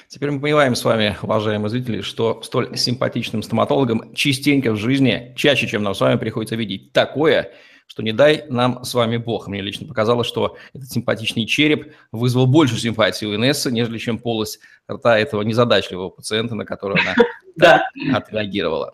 Теперь 0.08 0.32
мы 0.32 0.40
понимаем 0.40 0.74
с 0.74 0.84
вами, 0.84 1.16
уважаемые 1.22 1.70
зрители, 1.70 2.02
что 2.02 2.42
столь 2.42 2.78
симпатичным 2.78 3.44
стоматологам 3.44 4.14
частенько 4.16 4.72
в 4.72 4.78
жизни, 4.78 5.34
чаще, 5.36 5.68
чем 5.68 5.84
нам 5.84 5.94
с 5.94 6.02
вами 6.02 6.18
приходится 6.18 6.56
видеть 6.56 6.94
такое, 6.94 7.52
что 7.88 8.04
не 8.04 8.12
дай 8.12 8.46
нам 8.50 8.84
с 8.84 8.94
вами 8.94 9.18
Бог. 9.18 9.48
Мне 9.48 9.62
лично 9.62 9.88
показалось, 9.88 10.28
что 10.28 10.58
этот 10.74 10.92
симпатичный 10.92 11.46
череп 11.46 11.94
вызвал 12.12 12.46
больше 12.46 12.78
симпатии 12.80 13.26
у 13.26 13.36
Инессы, 13.36 13.72
нежели 13.72 13.98
чем 13.98 14.20
полость 14.20 14.60
рта 14.92 15.18
этого 15.18 15.42
незадачливого 15.42 16.10
пациента, 16.10 16.54
на 16.54 16.66
которого 16.66 17.00
она 17.00 17.84
отреагировала. 18.16 18.94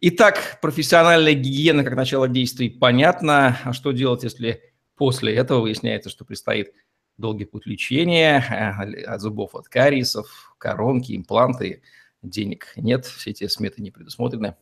Итак, 0.00 0.58
профессиональная 0.60 1.32
гигиена 1.32 1.84
как 1.84 1.94
начало 1.94 2.28
действий 2.28 2.68
понятно. 2.68 3.58
А 3.64 3.72
что 3.72 3.92
делать, 3.92 4.24
если 4.24 4.74
после 4.96 5.34
этого 5.34 5.60
выясняется, 5.60 6.10
что 6.10 6.24
предстоит 6.24 6.74
долгий 7.16 7.44
путь 7.44 7.66
лечения, 7.66 8.44
э, 8.50 9.04
от 9.04 9.20
зубов 9.20 9.54
от 9.54 9.68
кариесов, 9.68 10.54
коронки, 10.58 11.16
импланты, 11.16 11.82
денег 12.22 12.72
нет, 12.76 13.06
все 13.06 13.30
эти 13.30 13.46
сметы 13.46 13.80
не 13.82 13.90
предусмотрены. 13.90 14.56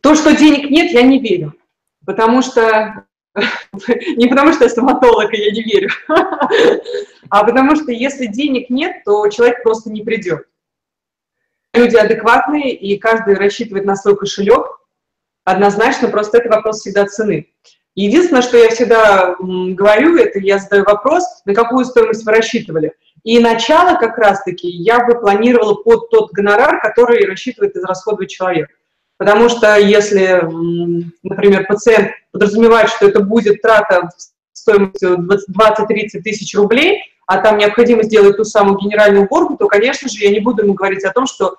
То, 0.00 0.14
что 0.14 0.34
денег 0.36 0.70
нет, 0.70 0.92
я 0.92 1.02
не 1.02 1.20
верю, 1.20 1.54
потому 2.06 2.40
что 2.40 3.04
не 4.16 4.28
потому 4.28 4.52
что 4.52 4.64
я 4.64 4.70
стоматолог, 4.70 5.34
и 5.34 5.42
я 5.42 5.50
не 5.50 5.62
верю, 5.62 5.90
а 7.30 7.44
потому 7.44 7.76
что 7.76 7.92
если 7.92 8.26
денег 8.26 8.70
нет, 8.70 9.04
то 9.04 9.28
человек 9.28 9.62
просто 9.62 9.90
не 9.90 10.02
придет. 10.02 10.46
Люди 11.74 11.96
адекватные, 11.96 12.74
и 12.74 12.96
каждый 12.96 13.34
рассчитывает 13.34 13.84
на 13.84 13.96
свой 13.96 14.16
кошелек. 14.16 14.66
Однозначно, 15.44 16.08
просто 16.08 16.38
это 16.38 16.48
вопрос 16.48 16.80
всегда 16.80 17.04
цены. 17.04 17.52
Единственное, 17.94 18.42
что 18.42 18.56
я 18.56 18.70
всегда 18.70 19.36
говорю, 19.38 20.16
это 20.16 20.38
я 20.38 20.58
задаю 20.58 20.84
вопрос, 20.84 21.24
на 21.44 21.54
какую 21.54 21.84
стоимость 21.84 22.24
вы 22.24 22.32
рассчитывали. 22.32 22.92
И 23.24 23.38
начало 23.38 23.98
как 23.98 24.16
раз-таки 24.18 24.68
я 24.68 25.04
бы 25.04 25.18
планировала 25.18 25.74
под 25.74 26.10
тот 26.10 26.30
гонорар, 26.32 26.80
который 26.80 27.26
рассчитывает 27.26 27.74
израсходовать 27.76 28.30
человек. 28.30 28.70
Потому 29.18 29.48
что 29.48 29.76
если, 29.76 30.42
например, 31.22 31.66
пациент 31.66 32.10
подразумевает, 32.32 32.90
что 32.90 33.08
это 33.08 33.20
будет 33.20 33.62
трата 33.62 34.10
стоимостью 34.52 35.18
20-30 35.18 36.20
тысяч 36.22 36.54
рублей, 36.54 37.02
а 37.26 37.38
там 37.38 37.58
необходимо 37.58 38.02
сделать 38.02 38.36
ту 38.36 38.44
самую 38.44 38.78
генеральную 38.78 39.24
уборку, 39.24 39.56
то, 39.56 39.66
конечно 39.68 40.08
же, 40.08 40.18
я 40.18 40.30
не 40.30 40.40
буду 40.40 40.62
ему 40.62 40.74
говорить 40.74 41.04
о 41.04 41.12
том, 41.12 41.26
что 41.26 41.56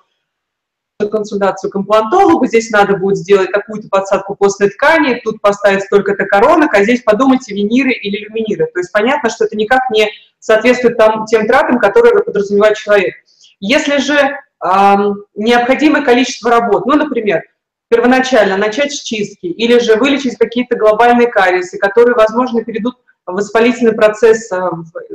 консультацию 1.06 1.70
к 1.70 1.76
имплантологу, 1.76 2.46
здесь 2.46 2.70
надо 2.70 2.96
будет 2.96 3.18
сделать 3.18 3.50
какую-то 3.50 3.88
подсадку 3.88 4.34
постной 4.34 4.70
ткани, 4.70 5.20
тут 5.22 5.40
поставить 5.40 5.84
столько-то 5.84 6.26
коронок, 6.26 6.74
а 6.74 6.82
здесь 6.82 7.02
подумайте 7.02 7.54
виниры 7.54 7.92
или 7.92 8.24
люминиры. 8.24 8.66
То 8.66 8.80
есть 8.80 8.90
понятно, 8.90 9.30
что 9.30 9.44
это 9.44 9.56
никак 9.56 9.90
не 9.90 10.08
соответствует 10.40 10.96
там, 10.96 11.24
тем 11.26 11.46
тратам, 11.46 11.78
которые 11.78 12.22
подразумевает 12.24 12.76
человек. 12.76 13.14
Если 13.60 13.98
же 13.98 14.38
необходимое 14.62 16.02
количество 16.02 16.50
работ, 16.50 16.86
ну, 16.86 16.96
например, 16.96 17.42
первоначально 17.88 18.56
начать 18.56 18.92
с 18.92 19.02
чистки 19.02 19.46
или 19.46 19.78
же 19.78 19.96
вылечить 19.96 20.36
какие-то 20.36 20.76
глобальные 20.76 21.28
кариесы, 21.28 21.78
которые, 21.78 22.14
возможно, 22.14 22.64
перейдут 22.64 22.96
в 23.26 23.32
воспалительный 23.32 23.92
процесс 23.92 24.50
э, 24.52 24.58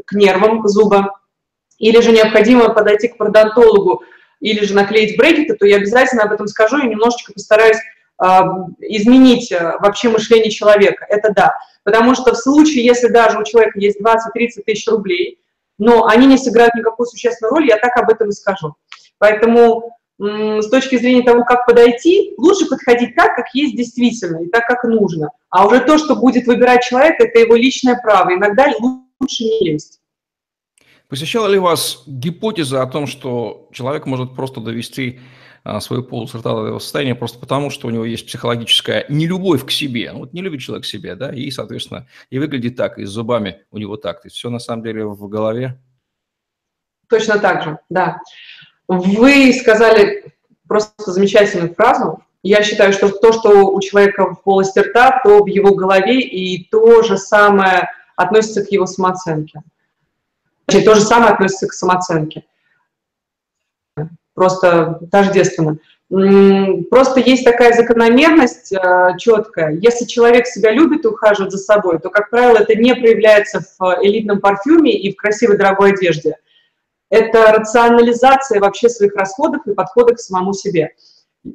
к 0.05 0.13
нервам 0.13 0.67
зуба, 0.67 1.19
или 1.77 2.00
же 2.01 2.12
необходимо 2.12 2.69
подойти 2.69 3.09
к 3.09 3.17
пародонтологу, 3.17 4.03
или 4.39 4.63
же 4.63 4.73
наклеить 4.73 5.17
брекеты, 5.17 5.55
то 5.55 5.65
я 5.65 5.77
обязательно 5.77 6.23
об 6.23 6.31
этом 6.31 6.47
скажу 6.47 6.77
и 6.77 6.88
немножечко 6.88 7.33
постараюсь 7.33 7.77
изменить 8.79 9.51
э, 9.51 9.77
вообще 9.79 10.09
мышление 10.09 10.51
человека. 10.51 11.05
Это 11.09 11.33
да. 11.33 11.55
Потому 11.83 12.15
что 12.15 12.33
в 12.33 12.38
случае, 12.38 12.85
если 12.85 13.07
даже 13.07 13.39
у 13.39 13.43
человека 13.43 13.79
есть 13.79 14.00
20-30 14.00 14.63
тысяч 14.65 14.88
рублей, 14.88 15.39
но 15.77 16.05
они 16.05 16.27
не 16.27 16.38
сыграют 16.38 16.75
никакую 16.75 17.07
существенную 17.07 17.51
роль, 17.51 17.67
я 17.67 17.77
так 17.77 17.97
об 17.97 18.09
этом 18.09 18.29
и 18.29 18.33
скажу. 18.33 18.75
Поэтому 19.17 19.93
с 20.20 20.70
точки 20.70 20.98
зрения 20.98 21.24
того, 21.24 21.43
как 21.43 21.65
подойти, 21.65 22.34
лучше 22.38 22.67
подходить 22.67 23.15
так, 23.15 23.36
как 23.36 23.53
есть 23.53 23.75
действительно, 23.75 24.43
и 24.43 24.48
так, 24.48 24.65
как 24.65 24.84
нужно. 24.84 25.32
А 25.50 25.67
уже 25.67 25.79
то, 25.82 25.98
что 25.98 26.15
будет 26.15 26.46
выбирать 26.46 26.84
человек, 26.84 27.20
это 27.20 27.39
его 27.39 27.55
личное 27.55 28.00
право. 28.01 28.34
Иногда 28.34 28.67
лучше 28.79 29.43
не 29.43 29.72
лезть. 29.72 30.00
Посещала 31.10 31.48
ли 31.48 31.60
вас 31.60 32.03
гипотеза 32.08 32.82
о 32.82 32.88
том, 32.88 33.08
что 33.08 33.67
человек 33.72 34.05
может 34.05 34.36
просто 34.36 34.62
довести 34.62 35.20
а, 35.63 35.79
свою 35.79 36.03
полость 36.03 36.36
рта 36.36 36.53
до 36.53 36.65
этого 36.65 36.79
состояния 36.79 37.15
просто 37.15 37.39
потому, 37.39 37.70
что 37.70 37.88
у 37.88 37.91
него 37.91 38.03
есть 38.03 38.25
психологическая 38.25 39.05
нелюбовь 39.10 39.65
к 39.65 39.72
себе. 39.72 40.12
Вот 40.13 40.34
не 40.34 40.41
любит 40.41 40.62
человек 40.62 40.86
себя, 40.86 41.15
да, 41.15 41.34
и, 41.34 41.51
соответственно, 41.51 42.08
и 42.29 42.39
выглядит 42.39 42.75
так, 42.75 42.98
и 42.98 43.05
с 43.05 43.10
зубами 43.10 43.62
у 43.72 43.77
него 43.77 43.96
так. 43.96 44.22
То 44.22 44.27
есть 44.27 44.38
все 44.38 44.50
на 44.50 44.60
самом 44.60 44.84
деле 44.84 45.05
в 45.05 45.27
голове? 45.27 45.79
Точно 47.10 47.39
так 47.39 47.63
же, 47.63 47.79
да. 47.89 48.20
Вы 48.87 49.53
сказали 49.53 50.33
просто 50.67 51.11
замечательную 51.11 51.73
фразу. 51.73 52.23
Я 52.41 52.61
считаю, 52.63 52.91
что 52.91 53.09
то, 53.09 53.31
что 53.31 53.67
у 53.67 53.79
человека 53.79 54.33
в 54.33 54.43
полости 54.43 54.79
рта, 54.79 55.21
то 55.23 55.43
в 55.43 55.47
его 55.47 55.73
голове, 55.73 56.19
и 56.21 56.67
то 56.69 57.01
же 57.01 57.17
самое 57.17 57.89
относится 58.15 58.65
к 58.65 58.71
его 58.71 58.85
самооценке. 58.85 59.61
Значит, 60.67 60.85
то 60.85 60.95
же 60.95 61.01
самое 61.01 61.33
относится 61.33 61.67
к 61.67 61.73
самооценке. 61.73 62.43
Просто 64.33 64.99
тождественно. 65.11 65.77
Просто 66.89 67.19
есть 67.21 67.43
такая 67.43 67.73
закономерность 67.73 68.71
э, 68.71 69.17
четкая. 69.17 69.71
Если 69.71 70.05
человек 70.05 70.45
себя 70.45 70.71
любит 70.71 71.05
и 71.05 71.07
ухаживает 71.07 71.51
за 71.51 71.57
собой, 71.57 71.99
то, 71.99 72.09
как 72.09 72.29
правило, 72.29 72.57
это 72.57 72.75
не 72.75 72.93
проявляется 72.93 73.61
в 73.61 73.97
элитном 74.01 74.39
парфюме 74.39 74.93
и 74.95 75.11
в 75.11 75.15
красивой 75.15 75.57
дорогой 75.57 75.93
одежде. 75.93 76.37
Это 77.13 77.51
рационализация 77.51 78.60
вообще 78.60 78.89
своих 78.89 79.15
расходов 79.15 79.67
и 79.67 79.74
подхода 79.74 80.15
к 80.15 80.20
самому 80.20 80.53
себе. 80.53 80.91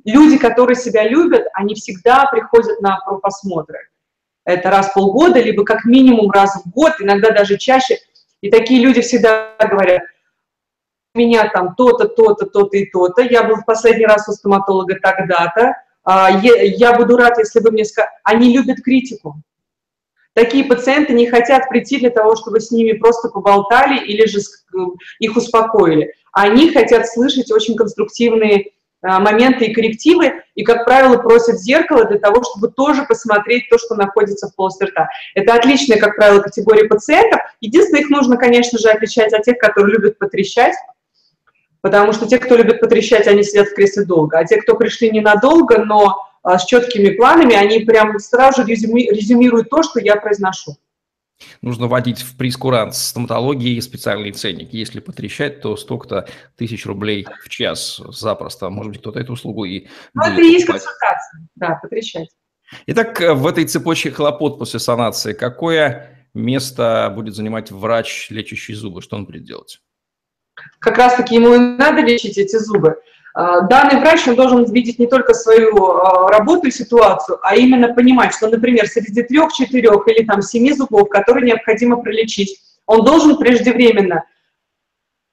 Люди, 0.05 0.39
которые 0.39 0.77
себя 0.77 1.09
любят, 1.09 1.47
они 1.55 1.75
всегда 1.75 2.27
приходят 2.27 2.81
на 2.81 2.99
профосмотры. 3.05 3.89
Это 4.45 4.71
раз 4.71 4.91
в 4.91 4.95
полгода, 4.95 5.41
либо 5.41 5.65
как 5.65 5.85
минимум 5.85 6.31
раз 6.31 6.63
в 6.65 6.71
год, 6.71 6.93
иногда 7.01 7.31
даже 7.31 7.59
чаще– 7.59 7.99
и 8.41 8.51
такие 8.51 8.81
люди 8.81 9.01
всегда 9.01 9.57
говорят, 9.59 10.03
у 11.15 11.19
меня 11.19 11.49
там 11.49 11.75
то-то, 11.75 12.07
то-то, 12.07 12.47
то-то 12.47 12.77
и 12.77 12.87
то-то, 12.87 13.23
я 13.23 13.43
был 13.43 13.57
в 13.57 13.65
последний 13.65 14.07
раз 14.07 14.29
у 14.29 14.33
стоматолога 14.33 14.97
тогда-то, 15.03 15.75
а, 16.05 16.31
я 16.31 16.95
буду 16.95 17.17
рад, 17.17 17.39
если 17.39 17.61
вы 17.61 17.73
мне 17.73 17.85
скажете. 17.85 18.15
Они 18.23 18.57
любят 18.57 18.83
критику. 18.83 19.43
Такие 20.39 20.65
пациенты 20.65 21.15
не 21.15 21.27
хотят 21.27 21.69
прийти 21.69 21.99
для 21.99 22.11
того, 22.11 22.37
чтобы 22.37 22.61
с 22.61 22.71
ними 22.71 22.93
просто 22.93 23.29
поболтали 23.29 23.99
или 23.99 24.25
же 24.25 24.39
их 25.19 25.37
успокоили. 25.37 26.15
Они 26.33 26.71
хотят 26.71 27.09
слышать 27.09 27.51
очень 27.51 27.75
конструктивные 27.75 28.71
а, 29.03 29.19
моменты 29.19 29.65
и 29.65 29.75
коррективы, 29.75 30.35
и, 30.55 30.63
как 30.63 30.85
правило, 30.85 31.17
просят 31.17 31.59
зеркало 31.59 32.05
для 32.05 32.21
того, 32.21 32.45
чтобы 32.45 32.69
тоже 32.69 33.05
посмотреть 33.05 33.69
то, 33.69 33.79
что 33.79 33.97
находится 33.97 34.47
в 34.47 34.55
полости 34.55 34.85
рта. 34.85 35.09
Это 35.35 35.55
отличная, 35.55 35.99
как 35.99 36.15
правило, 36.15 36.41
категория 36.41 36.85
пациентов. 36.85 37.41
Единственное, 37.61 38.03
их 38.03 38.09
нужно, 38.09 38.37
конечно 38.37 38.79
же, 38.79 38.91
отличать 38.91 39.33
от 39.33 39.43
тех, 39.43 39.59
которые 39.59 39.97
любят 39.97 40.21
потрещать, 40.21 40.77
потому 41.81 42.13
что 42.13 42.29
те, 42.29 42.39
кто 42.39 42.55
любит 42.55 42.79
потрещать, 42.79 43.27
они 43.27 43.43
сидят 43.43 43.71
в 43.71 43.75
кресле 43.75 44.05
долго, 44.05 44.39
а 44.39 44.45
те, 44.45 44.59
кто 44.59 44.77
пришли 44.77 45.11
ненадолго, 45.11 45.85
но 45.85 46.29
с 46.45 46.65
четкими 46.65 47.11
планами, 47.11 47.55
они 47.55 47.81
прям 47.81 48.19
сразу 48.19 48.63
же 48.63 48.69
резюмируют 48.69 49.71
то, 49.71 49.83
что 49.83 50.01
я 50.01 50.17
произношу. 50.17 50.77
Нужно 51.63 51.87
вводить 51.87 52.23
в 52.23 52.37
прескурант 52.37 52.95
стоматологии 52.95 53.79
специальный 53.81 54.33
ценник. 54.33 54.73
Если 54.73 54.99
потрещать, 55.01 55.61
то 55.61 55.77
столько-то 55.77 56.29
тысяч 56.57 56.85
рублей 56.85 57.27
в 57.45 57.49
час 57.49 58.01
запросто. 58.09 58.71
Может 58.71 58.93
быть, 58.93 59.01
кто-то 59.01 59.21
эту 59.21 59.35
услугу 59.35 59.65
и 59.65 59.87
Ну, 60.15 60.23
это 60.23 60.41
и 60.41 60.53
есть 60.53 60.67
консультация, 60.67 61.49
да, 61.55 61.79
потрещать. 61.81 62.29
Итак, 62.87 63.21
в 63.21 63.47
этой 63.47 63.67
цепочке 63.67 64.11
хлопот 64.11 64.59
после 64.59 64.81
санации 64.81 65.33
какое 65.33 66.27
место 66.35 67.11
будет 67.15 67.35
занимать 67.35 67.71
врач, 67.71 68.31
лечащий 68.31 68.75
зубы? 68.75 69.01
Что 69.01 69.17
он 69.17 69.25
будет 69.25 69.45
делать? 69.45 69.81
Как 70.81 70.99
раз-таки 70.99 71.37
ему 71.37 71.55
и 71.55 71.59
надо 71.59 72.01
лечить 72.01 72.37
эти 72.37 72.57
зубы. 72.59 73.01
А, 73.39 73.61
данный 73.61 74.01
врач 74.01 74.27
он 74.27 74.35
должен 74.35 74.65
видеть 74.65 74.99
не 74.99 75.07
только 75.07 75.33
свою 75.33 75.93
а, 75.93 76.29
работу 76.29 76.67
и 76.67 76.73
ситуацию, 76.73 77.39
а 77.43 77.55
именно 77.55 77.95
понимать, 77.95 78.35
что, 78.35 78.49
например, 78.49 78.89
среди 78.89 79.23
трех, 79.23 79.53
четырех 79.53 80.09
или 80.09 80.25
там 80.25 80.43
семи 80.43 80.73
зубов, 80.73 81.09
которые 81.09 81.47
необходимо 81.47 82.03
пролечить, 82.03 82.59
он 82.87 83.05
должен 83.05 83.37
преждевременно 83.37 84.25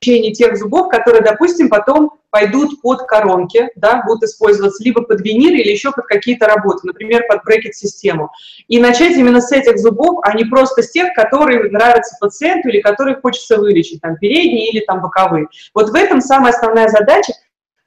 лечение 0.02 0.34
тех 0.34 0.56
зубов, 0.56 0.90
которые, 0.90 1.24
допустим, 1.24 1.68
потом 1.68 2.12
пойдут 2.30 2.80
под 2.84 3.08
коронки, 3.08 3.70
да, 3.76 4.04
будут 4.06 4.22
использоваться 4.22 4.84
либо 4.84 5.02
под 5.02 5.22
виниры 5.22 5.56
или 5.56 5.72
еще 5.72 5.92
под 5.92 6.06
какие-то 6.06 6.46
работы, 6.46 6.86
например, 6.86 7.24
под 7.28 7.44
брекет-систему. 7.44 8.30
И 8.68 8.80
начать 8.80 9.18
именно 9.18 9.42
с 9.42 9.52
этих 9.52 9.80
зубов, 9.80 10.20
а 10.22 10.36
не 10.36 10.46
просто 10.46 10.84
с 10.84 10.92
тех, 10.92 11.12
которые 11.16 11.72
нравятся 11.72 12.18
пациенту 12.20 12.70
или 12.70 12.82
которые 12.82 13.16
хочется 13.20 13.58
вылечить, 13.58 14.02
там, 14.02 14.16
передние 14.18 14.70
или 14.70 14.86
там 14.86 15.02
боковые. 15.02 15.48
Вот 15.74 15.90
в 15.90 15.96
этом 15.96 16.22
самая 16.22 16.54
основная 16.54 16.88
задача– 16.88 17.34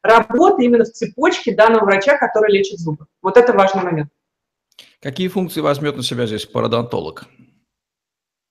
работа 0.09 0.63
именно 0.63 0.85
в 0.85 0.91
цепочке 0.91 1.55
данного 1.55 1.85
врача, 1.85 2.17
который 2.17 2.53
лечит 2.53 2.79
зубы. 2.79 3.07
Вот 3.23 3.37
это 3.37 3.53
важный 3.53 3.83
момент. 3.83 4.11
Какие 5.01 5.29
функции 5.29 5.61
возьмет 5.61 5.97
на 5.97 6.03
себя 6.03 6.27
здесь 6.27 6.45
пародонтолог? 6.47 7.27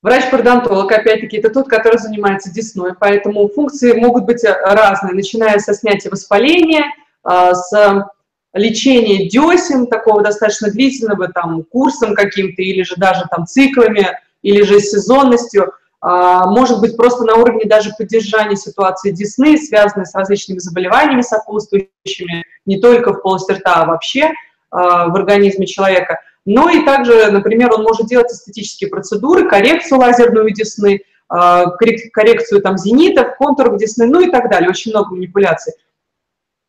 Врач-пародонтолог, 0.04 0.92
опять-таки, 0.92 1.38
это 1.38 1.50
тот, 1.50 1.68
который 1.68 1.98
занимается 1.98 2.54
десной, 2.54 2.94
поэтому 2.94 3.50
функции 3.50 4.00
могут 4.00 4.26
быть 4.26 4.44
э, 4.44 4.54
разные, 4.54 5.14
начиная 5.14 5.58
со 5.60 5.74
снятия 5.74 6.12
воспаления, 6.12 6.86
э, 7.28 7.52
с 7.54 8.06
лечения 8.54 9.28
десен, 9.28 9.88
такого 9.88 10.22
достаточно 10.22 10.72
длительного, 10.72 11.30
там, 11.30 11.64
курсом 11.64 12.16
каким-то, 12.16 12.62
или 12.62 12.84
же 12.84 12.96
даже 12.96 13.26
там 13.30 13.46
циклами, 13.46 14.08
или 14.44 14.62
же 14.62 14.80
сезонностью, 14.80 15.74
может 16.02 16.80
быть 16.80 16.96
просто 16.96 17.24
на 17.24 17.36
уровне 17.36 17.66
даже 17.66 17.92
поддержания 17.98 18.56
ситуации 18.56 19.12
десны, 19.12 19.58
связанной 19.58 20.06
с 20.06 20.14
различными 20.14 20.60
заболеваниями 20.60 21.22
сопутствующими, 21.22 22.46
не 22.66 22.80
только 22.80 23.14
в 23.14 23.22
полости 23.22 23.54
рта, 23.54 23.82
а 23.82 23.86
вообще 23.86 24.32
а, 24.70 25.08
в 25.08 25.16
организме 25.16 25.66
человека– 25.66 26.20
но 26.48 26.70
и 26.70 26.86
также, 26.86 27.30
например, 27.30 27.74
он 27.74 27.84
может 27.84 28.08
делать 28.08 28.32
эстетические 28.32 28.90
процедуры, 28.90 29.50
коррекцию 29.50 30.00
лазерную 30.00 30.50
десны, 30.54 31.02
а, 31.28 31.72
коррекцию 31.72 32.62
там 32.62 32.78
зенитов, 32.78 33.36
контуров 33.36 33.78
десны, 33.78 34.06
ну 34.06 34.22
и 34.22 34.32
так 34.32 34.50
далее, 34.50 34.70
очень 34.70 34.92
много 34.92 35.14
манипуляций. 35.14 35.74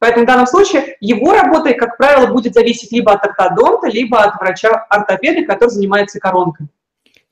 Поэтому 0.00 0.24
в 0.24 0.26
данном 0.26 0.48
случае 0.48 0.96
его 1.00 1.32
работа, 1.32 1.74
как 1.74 1.96
правило, 1.96 2.26
будет 2.26 2.54
зависеть 2.54 2.90
либо 2.90 3.12
от 3.12 3.24
ортодонта, 3.24 3.86
либо 3.86 4.20
от 4.20 4.40
врача-ортопеда, 4.40 5.46
который 5.46 5.70
занимается 5.70 6.18
коронкой. 6.18 6.66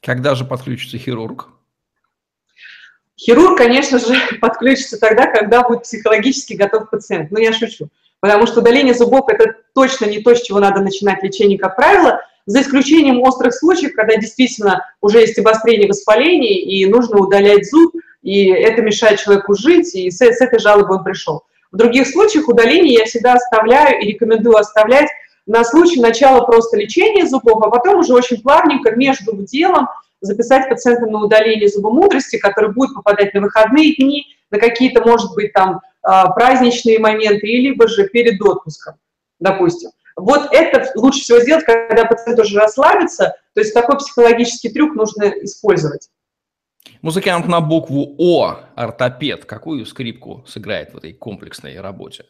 Когда 0.01 0.37
же 0.37 0.45
подключится 0.45 0.99
хирург? 0.99 1.49
Хирург, 3.19 3.59
конечно 3.59 3.99
же, 3.99 4.15
подключится 4.41 4.99
тогда, 4.99 5.27
когда 5.27 5.63
будет 5.63 5.83
психологически 5.83 6.55
готов 6.55 6.91
пациент. 6.91 7.31
Ну, 7.31 7.39
я 7.39 7.53
шучу. 7.53 7.89
Потому 8.21 8.47
что 8.47 8.61
удаление 8.61 8.95
зубов– 8.95 9.29
это 9.29 9.55
точно 9.75 10.07
не 10.07 10.21
то, 10.21 10.35
с 10.35 10.43
чего 10.43 10.59
надо 10.59 10.81
начинать 10.81 11.23
лечение, 11.23 11.59
как 11.59 11.77
правило– 11.77 12.21
за 12.47 12.61
исключением 12.61 13.21
острых 13.23 13.55
случаев, 13.55 13.95
когда 13.95 14.17
действительно 14.17 14.85
уже 15.01 15.19
есть 15.21 15.39
обострение 15.39 15.89
воспаления, 15.89 16.61
и 16.61 16.87
нужно 16.87 17.19
удалять 17.19 17.69
зуб, 17.69 17.95
и 18.23 18.47
это 18.47 18.83
мешает 18.83 19.21
человеку 19.21 19.55
жить, 19.55 19.95
и 19.95 20.11
с, 20.11 20.21
с 20.21 20.41
этой 20.41 20.61
жалобой 20.61 20.99
он 20.99 21.05
пришел. 21.05 21.43
В 21.73 21.77
других 21.77 22.07
случаях 22.07 22.49
удаление 22.49 22.95
я 22.95 23.05
всегда 23.05 23.35
оставляю 23.35 24.01
и 24.01 24.07
рекомендую 24.07 24.57
оставлять 24.57 25.09
на 25.47 25.65
случай 25.65 26.01
начала 26.01 26.41
просто 26.43 26.77
лечения 26.77 27.27
зубов, 27.27 27.63
а 27.63 27.71
потом 27.71 27.99
уже 27.99 28.15
очень 28.15 28.41
плавненько 28.41 28.93
между 28.93 29.33
делом 29.43 29.89
записать 30.21 30.69
пациента 30.69 31.07
на 31.07 31.25
удаление 31.25 31.69
зубомудрости, 31.69 32.39
который 32.39 32.73
будет 32.73 32.95
попадать 32.95 33.35
на 33.35 33.41
выходные 33.41 33.95
дни, 33.95 34.27
на 34.51 34.59
какие-то, 34.59 35.03
может 35.03 35.35
быть, 35.35 35.53
там 35.53 35.81
а, 36.03 36.31
праздничные 36.31 36.99
моменты, 36.99 37.47
либо 37.47 37.89
же 37.89 38.09
перед 38.09 38.41
отпуском, 38.41 38.95
допустим. 39.41 39.91
Вот 40.17 40.49
это 40.53 40.91
лучше 40.97 41.21
всего 41.21 41.41
сделать, 41.41 41.65
когда 41.65 42.05
пациент 42.07 42.39
уже 42.41 42.59
расслабится, 42.59 43.37
то 43.55 43.61
есть 43.61 43.75
такой 43.75 43.99
психологический 43.99 44.71
трюк 44.71 44.95
нужно 44.95 45.25
использовать. 45.43 46.09
Музыкант 47.03 47.47
на 47.47 47.61
букву 47.61 48.15
О, 48.19 48.61
ортопед, 48.75 49.45
какую 49.45 49.85
скрипку 49.85 50.45
сыграет 50.47 50.95
в 50.95 50.97
этой 50.97 51.13
комплексной 51.13 51.79
работе? 51.81 52.25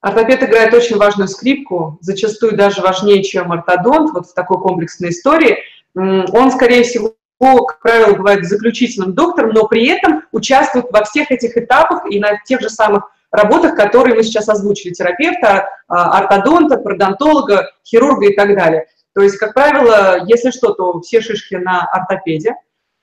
Ортопед 0.00 0.42
играет 0.42 0.72
очень 0.72 0.96
важную 0.96 1.28
скрипку, 1.28 1.98
зачастую 2.00 2.56
даже 2.56 2.80
важнее, 2.80 3.22
чем 3.22 3.52
ортодонт, 3.52 4.12
вот 4.14 4.26
в 4.28 4.34
такой 4.34 4.58
комплексной 4.58 5.10
истории. 5.10 5.58
Он, 5.94 6.50
скорее 6.52 6.82
всего, 6.84 7.14
как 7.38 7.80
правило, 7.80 8.14
бывает 8.14 8.44
заключительным 8.44 9.14
доктором, 9.14 9.50
но 9.50 9.66
при 9.66 9.88
этом 9.88 10.22
участвует 10.32 10.86
во 10.90 11.04
всех 11.04 11.30
этих 11.30 11.56
этапах 11.56 12.02
и 12.10 12.18
на 12.20 12.38
тех 12.44 12.60
же 12.60 12.68
самых 12.68 13.10
работах, 13.30 13.76
которые 13.76 14.14
мы 14.14 14.22
сейчас 14.22 14.48
озвучили, 14.48 14.92
терапевта, 14.92 15.68
а, 15.88 16.18
ортодонта, 16.18 16.78
пародонтолога, 16.78 17.70
хирурга 17.84 18.26
и 18.26 18.34
так 18.34 18.54
далее. 18.54 18.86
То 19.14 19.22
есть, 19.22 19.36
как 19.38 19.54
правило, 19.54 20.24
если 20.26 20.50
что, 20.50 20.72
то 20.72 21.00
все 21.00 21.20
шишки 21.20 21.54
на 21.54 21.82
ортопеде, 21.84 22.54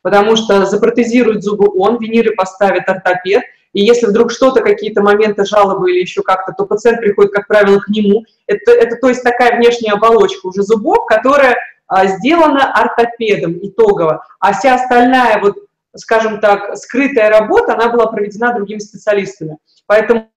потому 0.02 0.36
что 0.36 0.66
запротезирует 0.66 1.44
зубы 1.44 1.70
он, 1.76 1.98
виниры 2.00 2.34
поставит 2.36 2.88
ортопед, 2.88 3.44
и 3.74 3.82
если 3.82 4.08
вдруг 4.08 4.32
что-то, 4.32 4.62
какие-то 4.62 5.02
моменты 5.02 5.46
жалобы 5.46 5.92
или 5.92 6.00
еще 6.00 6.22
как-то, 6.22 6.54
то 6.54 6.66
пациент 6.66 7.00
приходит, 7.00 7.32
как 7.32 7.48
правило, 7.48 7.80
к 7.80 7.90
нему. 7.90 8.24
Это, 8.48 8.72
это 8.72 8.96
то 8.96 9.10
есть 9.10 9.22
такая 9.22 9.58
внешняя 9.58 9.94
оболочка 9.94 10.48
уже 10.48 10.64
зубов, 10.64 11.06
которая 11.06 11.58
сделана 11.90 12.72
ортопедом 12.74 13.58
итогово, 13.62 14.24
а 14.40 14.54
вся 14.54 14.76
остальная 14.76 15.40
вот 15.40 15.58
скажем 15.98 16.40
так, 16.40 16.76
скрытая 16.78 17.30
работа, 17.30 17.74
она 17.74 17.90
была 17.90 18.08
проведена 18.08 18.54
другими 18.54 18.80
специалистами. 18.80 19.58
Поэтому 19.86 20.30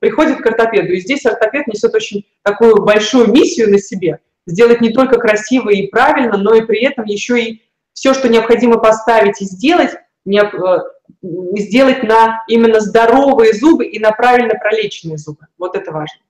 приходит 0.00 0.38
к 0.42 0.46
ортопеду, 0.46 0.92
и 0.92 1.00
здесь 1.00 1.26
ортопед 1.26 1.66
несет 1.66 1.94
очень 1.94 2.26
такую 2.42 2.82
большую 2.82 3.32
миссию 3.32 3.70
на 3.70 3.78
себе, 3.78 4.20
сделать 4.46 4.80
не 4.80 4.90
только 4.90 5.18
красиво 5.18 5.70
и 5.70 5.88
правильно, 5.88 6.36
но 6.36 6.54
и 6.54 6.62
при 6.62 6.84
этом 6.84 7.04
еще 7.04 7.42
и 7.42 7.62
все, 7.92 8.14
что 8.14 8.28
необходимо 8.28 8.78
поставить 8.78 9.40
и 9.40 9.44
сделать, 9.44 9.92
э, 10.26 10.78
сделать 11.22 12.02
на 12.02 12.44
именно 12.48 12.80
здоровые 12.80 13.52
зубы 13.54 13.86
и 13.86 13.98
на 13.98 14.12
правильно 14.12 14.54
пролеченные 14.54 15.18
зубы. 15.18 15.46
Вот 15.58 15.76
это 15.76 15.90
важно. 15.90 16.20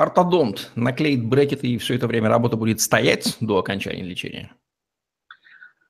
Ортодонт 0.00 0.70
наклеит 0.76 1.22
брекеты, 1.22 1.66
и 1.66 1.76
все 1.76 1.94
это 1.94 2.06
время 2.06 2.30
работа 2.30 2.56
будет 2.56 2.80
стоять 2.80 3.36
до 3.40 3.58
окончания 3.58 4.02
лечения? 4.02 4.50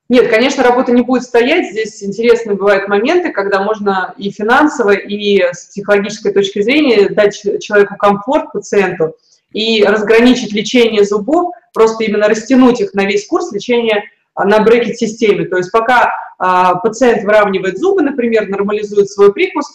Нет, 0.08 0.28
конечно, 0.28 0.64
работа 0.64 0.90
не 0.90 1.02
будет 1.02 1.22
стоять. 1.22 1.70
Здесь 1.70 2.02
интересные 2.02 2.56
бывают 2.56 2.88
моменты, 2.88 3.30
когда 3.30 3.62
можно 3.62 4.12
и 4.18 4.32
финансово, 4.32 4.94
и 4.94 5.40
с 5.52 5.66
психологической 5.66 6.32
точки 6.32 6.60
зрения 6.60 7.08
дать 7.08 7.40
человеку 7.60 7.96
комфорт, 7.96 8.52
пациенту, 8.52 9.14
и 9.52 9.84
разграничить 9.84 10.52
лечение 10.52 11.04
зубов, 11.04 11.52
просто 11.72 12.02
именно 12.02 12.26
растянуть 12.26 12.80
их 12.80 12.94
на 12.94 13.04
весь 13.04 13.28
курс 13.28 13.52
лечения 13.52 14.02
а, 14.34 14.44
на 14.44 14.58
брекет-системе. 14.58 15.44
То 15.44 15.58
есть 15.58 15.70
пока 15.70 16.10
а, 16.40 16.74
пациент 16.76 17.22
выравнивает 17.22 17.78
зубы, 17.78 18.02
например, 18.02 18.48
нормализует 18.48 19.08
свой 19.08 19.32
прикус, 19.32 19.66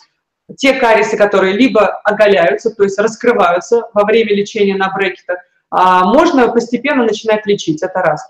те 0.57 0.73
кариесы, 0.73 1.17
которые 1.17 1.53
либо 1.53 1.87
оголяются, 2.03 2.69
то 2.69 2.83
есть 2.83 2.99
раскрываются 2.99 3.83
во 3.93 4.03
время 4.03 4.35
лечения 4.35 4.75
на 4.75 4.91
брекетах, 4.93 5.39
а, 5.71 6.05
можно 6.05 6.49
постепенно 6.49 7.03
начинать 7.03 7.45
лечить, 7.45 7.81
это 7.81 7.99
раз. 8.01 8.27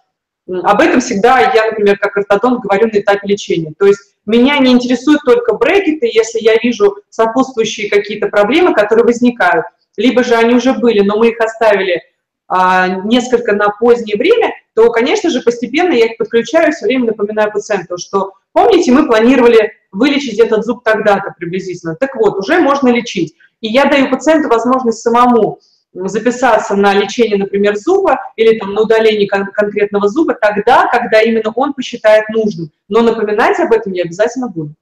Об 0.47 0.79
этом 0.79 0.99
всегда 0.99 1.39
я, 1.39 1.65
например, 1.71 1.97
как 1.97 2.15
ортодонт 2.17 2.61
говорю 2.61 2.87
на 2.87 2.99
этапе 2.99 3.27
лечения. 3.27 3.73
То 3.77 3.87
есть 3.87 4.15
меня 4.25 4.57
не 4.59 4.71
интересуют 4.71 5.21
только 5.25 5.55
брекеты, 5.55 6.09
если 6.11 6.39
я 6.39 6.55
вижу 6.61 6.97
сопутствующие 7.09 7.89
какие-то 7.89 8.27
проблемы, 8.27 8.73
которые 8.73 9.05
возникают. 9.05 9.65
Либо 9.97 10.23
же 10.23 10.35
они 10.35 10.55
уже 10.55 10.73
были, 10.73 11.01
но 11.01 11.17
мы 11.17 11.29
их 11.29 11.39
оставили 11.39 12.01
а, 12.47 12.87
несколько 12.87 13.53
на 13.53 13.69
позднее 13.69 14.17
время, 14.17 14.53
то, 14.75 14.91
конечно 14.91 15.29
же, 15.29 15.41
постепенно 15.41 15.93
я 15.93 16.05
их 16.05 16.17
подключаю, 16.17 16.71
все 16.71 16.85
время 16.85 17.07
напоминаю 17.07 17.51
пациенту, 17.51 17.97
что, 17.97 18.33
помните, 18.51 18.91
мы 18.91 19.07
планировали 19.07 19.71
вылечить 19.95 20.39
этот 20.39 20.65
зуб 20.65 20.83
тогда-то 20.83 21.33
приблизительно. 21.37 21.95
Так 21.95 22.15
вот, 22.15 22.37
уже 22.37 22.59
можно 22.59 22.89
лечить. 22.89 23.35
И 23.61 23.67
я 23.67 23.85
даю 23.85 24.09
пациенту 24.09 24.49
возможность 24.49 24.99
самому 24.99 25.59
записаться 25.93 26.75
на 26.75 26.93
лечение, 26.93 27.37
например, 27.37 27.77
зуба 27.77 28.19
или 28.35 28.59
там, 28.59 28.73
на 28.73 28.81
удаление 28.81 29.27
кон- 29.27 29.51
конкретного 29.53 30.09
зуба 30.09 30.33
тогда, 30.33 30.87
когда 30.87 31.21
именно 31.21 31.51
он 31.55 31.73
посчитает 31.73 32.27
нужным. 32.29 32.69
Но 32.89 33.01
напоминать 33.01 33.57
об 33.59 33.71
этом 33.71 33.93
я 33.93 34.03
обязательно 34.03 34.49
буду. 34.49 34.75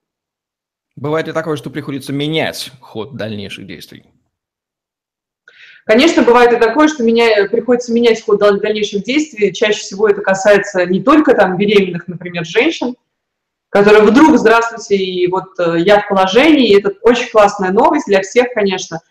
Бывает 0.95 1.27
ли 1.27 1.33
такое, 1.33 1.55
что 1.55 1.69
приходится 1.69 2.13
менять 2.13 2.71
ход 2.81 3.15
дальнейших 3.15 3.67
действий? 3.67 4.05
Конечно, 5.85 6.23
бывает 6.23 6.53
и 6.53 6.57
такое, 6.57 6.87
что 6.87 7.03
меня, 7.03 7.47
приходится 7.49 7.91
менять 7.93 8.23
ход 8.23 8.39
дальнейших 8.39 9.03
действий. 9.03 9.53
Чаще 9.53 9.79
всего 9.79 10.07
это 10.07 10.21
касается 10.21 10.85
не 10.85 11.03
только 11.03 11.35
там 11.35 11.57
беременных, 11.57 12.07
например, 12.07 12.45
женщин, 12.45 12.95
которые 13.73 14.03
вдруг, 14.03 14.37
здравствуйте, 14.37 14.95
и 14.95 15.27
вот 15.27 15.59
э, 15.59 15.79
я 15.79 15.99
в 15.99 16.07
положении, 16.07 16.69
и 16.69 16.79
это 16.79 16.93
очень 17.01 17.29
классная 17.29 17.71
новость 17.71 18.05
для 18.07 18.21
всех, 18.21 18.53
конечно– 18.53 19.01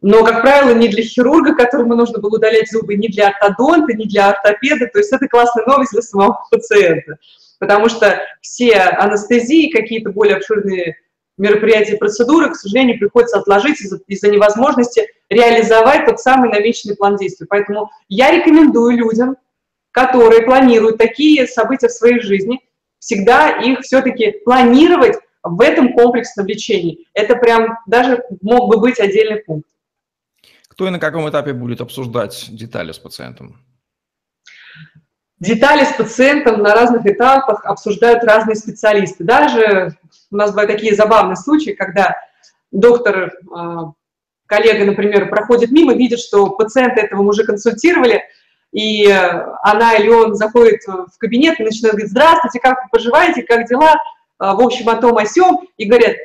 но, 0.00 0.24
как 0.24 0.42
правило, 0.42 0.74
не 0.74 0.88
для 0.88 1.02
хирурга, 1.02 1.54
которому 1.54 1.96
нужно 1.96 2.20
было 2.20 2.36
удалять 2.36 2.70
зубы, 2.70 2.94
не 2.94 3.08
для 3.08 3.28
ортодонта, 3.28 3.94
не 3.94 4.06
для 4.06 4.30
ортопеда. 4.30 4.86
То 4.92 4.98
есть 4.98 5.12
это 5.12 5.26
классная 5.26 5.64
новость 5.66 5.92
для 5.92 6.02
самого 6.02 6.38
пациента. 6.50 7.16
Потому 7.58 7.88
что 7.88 8.20
все 8.40 8.74
анестезии, 8.74 9.70
какие-то 9.70 10.10
более 10.10 10.36
обширные 10.36 10.96
мероприятия 11.36 11.96
процедуры, 11.96 12.50
к 12.50 12.56
сожалению, 12.56 12.98
приходится 12.98 13.38
отложить 13.38 13.80
из-за 13.80 13.98
из 14.06 14.22
невозможности 14.22 15.08
реализовать 15.28 16.06
тот 16.06 16.20
самый 16.20 16.50
намеченный 16.50 16.96
план 16.96 17.16
действий. 17.16 17.46
Поэтому 17.48 17.90
я 18.08 18.30
рекомендую 18.30 18.96
людям, 18.96 19.36
которые 19.90 20.42
планируют 20.42 20.98
такие 20.98 21.46
события 21.48 21.88
в 21.88 21.92
своей 21.92 22.20
жизни, 22.20 22.60
всегда 22.98 23.50
их 23.50 23.80
все-таки 23.80 24.40
планировать 24.44 25.16
в 25.42 25.60
этом 25.60 25.92
комплексном 25.92 26.46
лечении. 26.46 27.06
Это 27.14 27.36
прям 27.36 27.78
даже 27.86 28.22
мог 28.40 28.70
бы 28.70 28.80
быть 28.80 28.98
отдельный 29.00 29.42
пункт. 29.42 29.68
Кто 30.68 30.86
и 30.86 30.90
на 30.90 30.98
каком 30.98 31.28
этапе 31.28 31.52
будет 31.52 31.80
обсуждать 31.80 32.46
детали 32.50 32.92
с 32.92 32.98
пациентом? 32.98 33.56
Детали 35.40 35.84
с 35.84 35.92
пациентом 35.92 36.62
на 36.62 36.74
разных 36.74 37.06
этапах 37.06 37.64
обсуждают 37.64 38.24
разные 38.24 38.56
специалисты. 38.56 39.22
Даже 39.22 39.96
у 40.30 40.36
нас 40.36 40.50
бывают 40.50 40.70
такие 40.70 40.94
забавные 40.94 41.36
случаи, 41.36 41.70
когда 41.70 42.16
доктор, 42.72 43.32
а, 43.54 43.92
коллега, 44.46 44.84
например, 44.84 45.28
проходит 45.30 45.70
мимо, 45.70 45.94
видит, 45.94 46.18
что 46.18 46.50
пациента 46.50 47.00
этого 47.00 47.22
мы 47.22 47.30
уже 47.30 47.44
консультировали, 47.44 48.24
и 48.72 49.06
она 49.62 49.94
или 49.94 50.08
он 50.08 50.34
заходит 50.34 50.80
в 50.86 51.18
кабинет 51.18 51.58
и 51.58 51.64
начинает 51.64 51.94
говорить, 51.94 52.10
здравствуйте, 52.10 52.60
как 52.60 52.84
вы 52.84 52.90
поживаете, 52.90 53.42
как 53.42 53.66
дела, 53.66 53.94
а, 54.38 54.54
в 54.54 54.60
общем, 54.60 54.88
о 54.88 54.96
том, 54.96 55.16
о 55.16 55.24
сём, 55.24 55.66
и 55.76 55.86
говорят, 55.86 56.16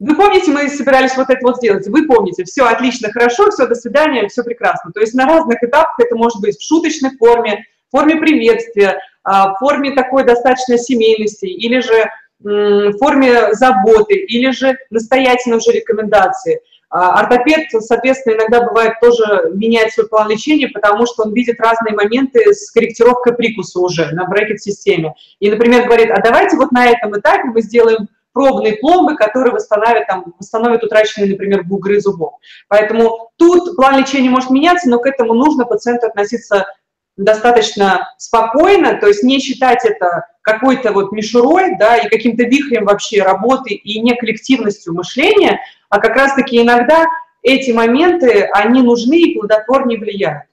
вы 0.00 0.14
помните, 0.14 0.50
мы 0.50 0.68
собирались 0.68 1.16
вот 1.16 1.28
это 1.28 1.40
вот 1.42 1.56
сделать, 1.56 1.86
вы 1.88 2.06
помните, 2.06 2.44
все 2.44 2.64
отлично, 2.64 3.10
хорошо, 3.12 3.50
все, 3.50 3.66
до 3.66 3.74
свидания, 3.74 4.28
все 4.28 4.42
прекрасно. 4.42 4.92
То 4.92 5.00
есть 5.00 5.14
на 5.14 5.26
разных 5.26 5.62
этапах 5.62 5.98
это 5.98 6.16
может 6.16 6.40
быть 6.40 6.58
в 6.58 6.66
шуточной 6.66 7.16
форме, 7.18 7.64
в 7.88 7.96
форме 7.96 8.16
приветствия, 8.16 9.00
а, 9.24 9.54
в 9.54 9.58
форме 9.58 9.92
такой 9.92 10.24
достаточно 10.24 10.78
семейности, 10.78 11.46
или 11.46 11.80
же 11.80 12.10
в 12.40 12.92
форме 12.98 13.52
заботы, 13.54 14.14
или 14.14 14.52
же 14.52 14.76
настоятельно 14.90 15.56
уже 15.56 15.72
рекомендации. 15.72 16.60
А, 16.90 17.20
ортопед, 17.20 17.66
соответственно, 17.70 18.34
иногда 18.34 18.66
бывает 18.66 18.94
тоже 19.00 19.50
меняет 19.54 19.92
свой 19.92 20.08
план 20.08 20.30
лечения, 20.30 20.68
потому 20.68 21.06
что 21.06 21.24
он 21.24 21.34
видит 21.34 21.60
разные 21.60 21.94
моменты 21.94 22.54
с 22.54 22.70
корректировкой 22.70 23.34
прикуса 23.34 23.80
уже 23.80 24.10
на 24.12 24.24
брекет-системе. 24.24 25.14
И, 25.38 25.50
например, 25.50 25.86
говорит, 25.86 26.10
а 26.10 26.22
давайте 26.22 26.56
вот 26.56 26.72
на 26.72 26.86
этом 26.86 27.18
этапе 27.18 27.44
мы 27.44 27.60
сделаем 27.60 28.08
пробные 28.32 28.76
пломбы, 28.76 29.16
которые 29.16 29.52
восстановят, 29.52 30.06
там, 30.06 30.32
восстановят 30.38 30.82
утраченные, 30.82 31.30
например, 31.30 31.64
бугры 31.64 32.00
зубов. 32.00 32.34
Поэтому 32.68 33.30
тут 33.36 33.76
план 33.76 33.98
лечения 33.98 34.30
может 34.30 34.50
меняться, 34.50 34.88
но 34.88 34.98
к 34.98 35.06
этому 35.06 35.34
нужно 35.34 35.64
пациенту 35.64 36.06
относиться 36.06 36.66
достаточно 37.18 38.08
спокойно, 38.16 38.94
то 38.94 39.08
есть 39.08 39.24
не 39.24 39.40
считать 39.40 39.84
это 39.84 40.26
какой-то 40.40 40.92
вот 40.92 41.10
мишурой, 41.10 41.76
да, 41.76 41.96
и 41.96 42.08
каким-то 42.08 42.44
вихрем 42.44 42.84
вообще 42.84 43.22
работы 43.22 43.74
и 43.74 44.00
не 44.00 44.14
коллективностью 44.14 44.94
мышления, 44.94 45.60
а 45.88 46.00
как 46.00 46.16
раз-таки 46.16 46.60
иногда 46.60 47.04
эти 47.42 47.70
моменты, 47.70 48.48
они 48.52 48.82
нужны 48.82 49.20
и 49.20 49.34
плодотворнее 49.38 49.98
влияют. 49.98 50.44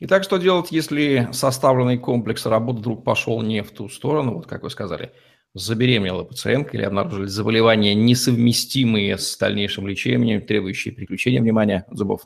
Итак, 0.00 0.22
что 0.22 0.36
делать, 0.36 0.70
если 0.70 1.28
составленный 1.32 1.98
комплекс 1.98 2.46
работы 2.46 2.78
вдруг 2.78 3.04
пошел 3.04 3.42
не 3.42 3.62
в 3.62 3.70
ту 3.70 3.88
сторону, 3.88 4.34
вот 4.34 4.46
как 4.46 4.62
вы 4.62 4.70
сказали, 4.70 5.12
забеременела 5.54 6.22
пациентка 6.24 6.76
или 6.76 6.84
обнаружили 6.84 7.26
заболевания, 7.26 7.94
несовместимые 7.94 9.18
с 9.18 9.36
дальнейшим 9.36 9.88
лечением, 9.88 10.42
требующие 10.42 10.94
переключения 10.94 11.40
внимания 11.40 11.84
зубов? 11.90 12.22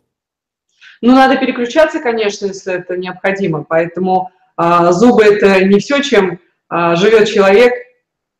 Ну, 1.01 1.13
надо 1.13 1.37
переключаться, 1.37 2.01
конечно, 2.01 2.47
если 2.47 2.75
это 2.75 2.97
необходимо. 2.97 3.65
Поэтому 3.65 4.31
а, 4.57 4.93
зубы– 4.93 5.25
это 5.25 5.65
не 5.65 5.79
все, 5.81 6.03
чем 6.03 6.41
а, 6.69 6.95
живет 6.97 7.29
человек, 7.29 7.73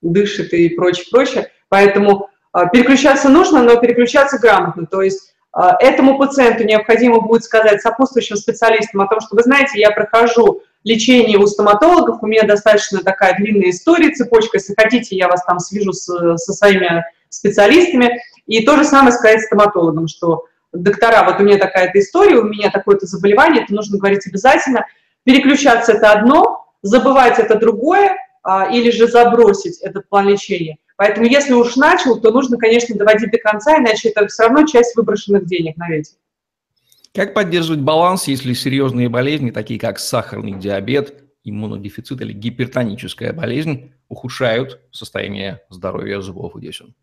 дышит 0.01 0.53
и 0.53 0.69
прочее, 0.69 1.07
прочее. 1.11 1.51
Поэтому 1.69 2.29
переключаться 2.73 3.29
нужно, 3.29 3.63
но 3.63 3.77
переключаться 3.77 4.39
грамотно. 4.39 4.87
То 4.87 5.03
есть 5.03 5.33
а, 5.53 5.77
этому 5.81 6.19
пациенту 6.19 6.65
необходимо 6.65 7.21
будет 7.21 7.45
сказать 7.45 7.83
сопутствующим 7.83 8.37
специалистам 8.37 9.03
о 9.03 9.07
том, 9.07 9.21
что, 9.21 9.37
вы 9.37 9.43
знаете, 9.43 9.79
я 9.79 9.91
прохожу 9.91 10.63
лечение 10.85 11.39
у 11.39 11.47
стоматологов, 11.47 12.23
у 12.23 12.27
меня 12.27 12.45
достаточно 12.45 13.01
такая 13.01 13.37
длинная 13.37 13.71
история, 13.71 14.11
цепочка, 14.11 14.57
если 14.57 14.75
хотите, 14.77 15.15
я 15.17 15.29
вас 15.29 15.45
там 15.45 15.59
свяжу 15.59 15.93
с, 15.93 16.07
со 16.39 16.53
своими 16.53 17.05
специалистами. 17.29 18.21
И 18.47 18.65
то 18.65 18.77
же 18.77 18.85
самое 18.85 19.13
сказать 19.13 19.43
стоматологам, 19.43 20.09
что 20.09 20.47
доктора, 20.73 21.25
вот 21.25 21.39
у 21.39 21.45
меня 21.45 21.59
такая-то 21.59 22.01
история, 22.01 22.37
у 22.37 22.45
меня 22.45 22.71
такое-то 22.71 23.07
заболевание, 23.07 23.63
это 23.63 23.75
нужно 23.75 23.99
говорить 23.99 24.27
обязательно. 24.27 24.87
Переключаться– 25.25 25.93
это 25.93 26.13
одно, 26.13 26.67
забывать– 26.83 27.39
это 27.39 27.57
другое, 27.57 28.17
а, 28.43 28.69
или 28.73 28.91
же 28.91 29.07
забросить 29.07 29.79
этот 29.81 30.09
план 30.09 30.29
лечения. 30.29 30.79
Поэтому 30.97 31.27
если 31.27 31.53
уж 31.53 31.77
начал, 31.77 32.21
то 32.21 32.31
нужно, 32.31 32.59
конечно, 32.59 32.95
доводить 32.97 33.31
до 33.31 33.39
конца, 33.39 33.79
иначе 33.79 34.11
это 34.11 34.27
все 34.27 34.45
равно 34.45 34.67
часть 34.67 34.97
выброшенных 34.97 35.47
денег 35.47 35.77
на 35.77 35.89
ветер. 35.89 36.15
Как 37.15 37.35
поддерживать 37.35 37.81
баланс, 37.81 38.27
если 38.27 38.55
серьезные 38.55 39.09
болезни, 39.09 39.51
такие 39.51 39.79
как 39.79 39.99
сахарный 39.99 40.59
диабет, 40.59 41.25
иммунодефицит 41.45 42.21
или 42.21 42.33
гипертоническая 42.33 43.33
болезнь, 43.33 43.93
ухудшают 44.09 44.81
состояние 44.93 45.61
здоровья 45.69 46.21
зубов 46.21 46.57
и 46.57 46.61
десен? 46.61 46.95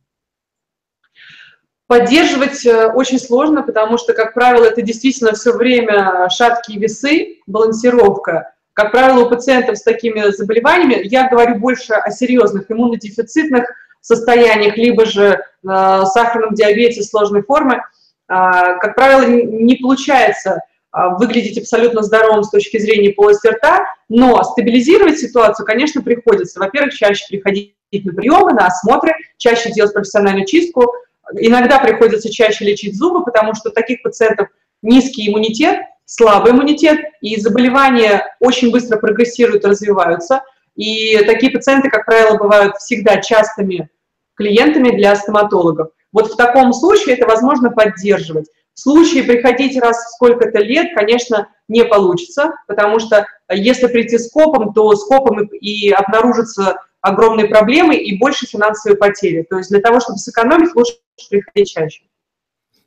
Поддерживать 1.88 2.65
э, 2.65 2.91
очень 2.93 3.19
сложно, 3.19 3.63
потому 3.63 3.97
что, 3.97 4.13
как 4.13 4.36
правило, 4.36 4.65
это 4.65 4.84
действительно 4.84 5.34
все 5.34 5.52
время 5.52 6.30
шаткие 6.30 6.80
весы, 6.80 7.39
балансировка. 7.47 8.54
Как 8.79 8.93
правило, 8.93 9.25
у 9.25 9.29
пациентов 9.29 9.77
с 9.77 9.83
такими 9.83 10.31
заболеваниями, 10.31 11.01
я 11.03 11.27
говорю 11.27 11.55
больше 11.55 11.91
о 11.91 12.11
серьезных 12.11 12.71
иммунодефицитных 12.71 13.65
состояниях, 13.99 14.77
либо 14.77 15.03
же 15.05 15.25
э, 15.31 15.37
сахарном 15.63 16.53
диабете 16.53 17.03
сложной 17.03 17.43
формы, 17.43 17.75
э, 17.75 17.81
как 18.29 18.95
правило, 18.95 19.25
не 19.25 19.75
получается 19.75 20.61
э, 20.93 20.97
выглядеть 21.17 21.57
абсолютно 21.57 22.03
здоровым 22.03 22.43
с 22.43 22.51
точки 22.51 22.77
зрения 22.77 23.11
полости 23.11 23.47
рта, 23.47 23.85
но 24.07 24.41
стабилизировать 24.43 25.19
ситуацию, 25.19 25.65
конечно, 25.65 26.01
приходится. 26.01 26.61
Во-первых, 26.61 26.93
чаще 26.93 27.25
приходить 27.27 27.75
на 27.91 28.13
приемы, 28.13 28.53
на 28.53 28.67
осмотры, 28.67 29.11
чаще 29.37 29.73
делать 29.73 29.91
профессиональную 29.91 30.45
чистку, 30.45 30.93
Иногда 31.37 31.79
приходится 31.79 32.31
чаще 32.31 32.65
лечить 32.65 32.97
зубы, 32.97 33.23
потому 33.23 33.53
что 33.53 33.69
у 33.69 33.71
таких 33.71 34.01
пациентов 34.01 34.47
низкий 34.81 35.29
иммунитет, 35.29 35.79
слабый 36.10 36.54
иммунитет, 36.54 37.00
и 37.22 37.39
заболевания 37.39 38.26
очень 38.39 38.72
быстро 38.72 38.98
прогрессируют 38.98 39.63
развиваются. 39.63 40.41
И 40.76 41.17
такие 41.26 41.52
пациенты, 41.52 41.89
как 41.89 42.06
правило, 42.06 42.38
бывают 42.38 42.78
всегда 42.78 43.22
частыми 43.22 43.89
клиентами 44.36 44.89
для 44.95 45.15
стоматологов. 45.15 45.89
Вот 46.12 46.32
в 46.32 46.36
таком 46.36 46.74
случае 46.74 47.15
это 47.15 47.28
возможно 47.28 47.69
поддерживать. 47.69 48.48
В 48.74 48.80
случае 48.80 49.24
приходить 49.24 49.80
раз 49.80 49.98
в 49.98 50.15
сколько-то 50.15 50.60
лет, 50.60 50.95
конечно, 50.95 51.50
не 51.67 51.86
получится, 51.86 52.54
потому 52.67 52.98
что 53.00 53.28
если 53.52 53.86
прийти 53.88 54.17
с 54.17 54.32
копом, 54.32 54.74
то 54.74 54.95
с 54.95 55.06
копом 55.06 55.45
и 55.45 55.91
обнаружится 55.91 56.78
огромные 57.02 57.48
проблемы 57.48 57.95
и 57.95 58.17
больше 58.17 58.48
финансовые 58.48 58.98
потери. 58.98 59.45
То 59.48 59.58
есть 59.58 59.69
для 59.69 59.82
того, 59.82 60.00
чтобы 60.00 60.17
сэкономить, 60.17 60.76
лучше 60.76 60.93
приходить 61.30 61.69
чаще. 61.69 62.09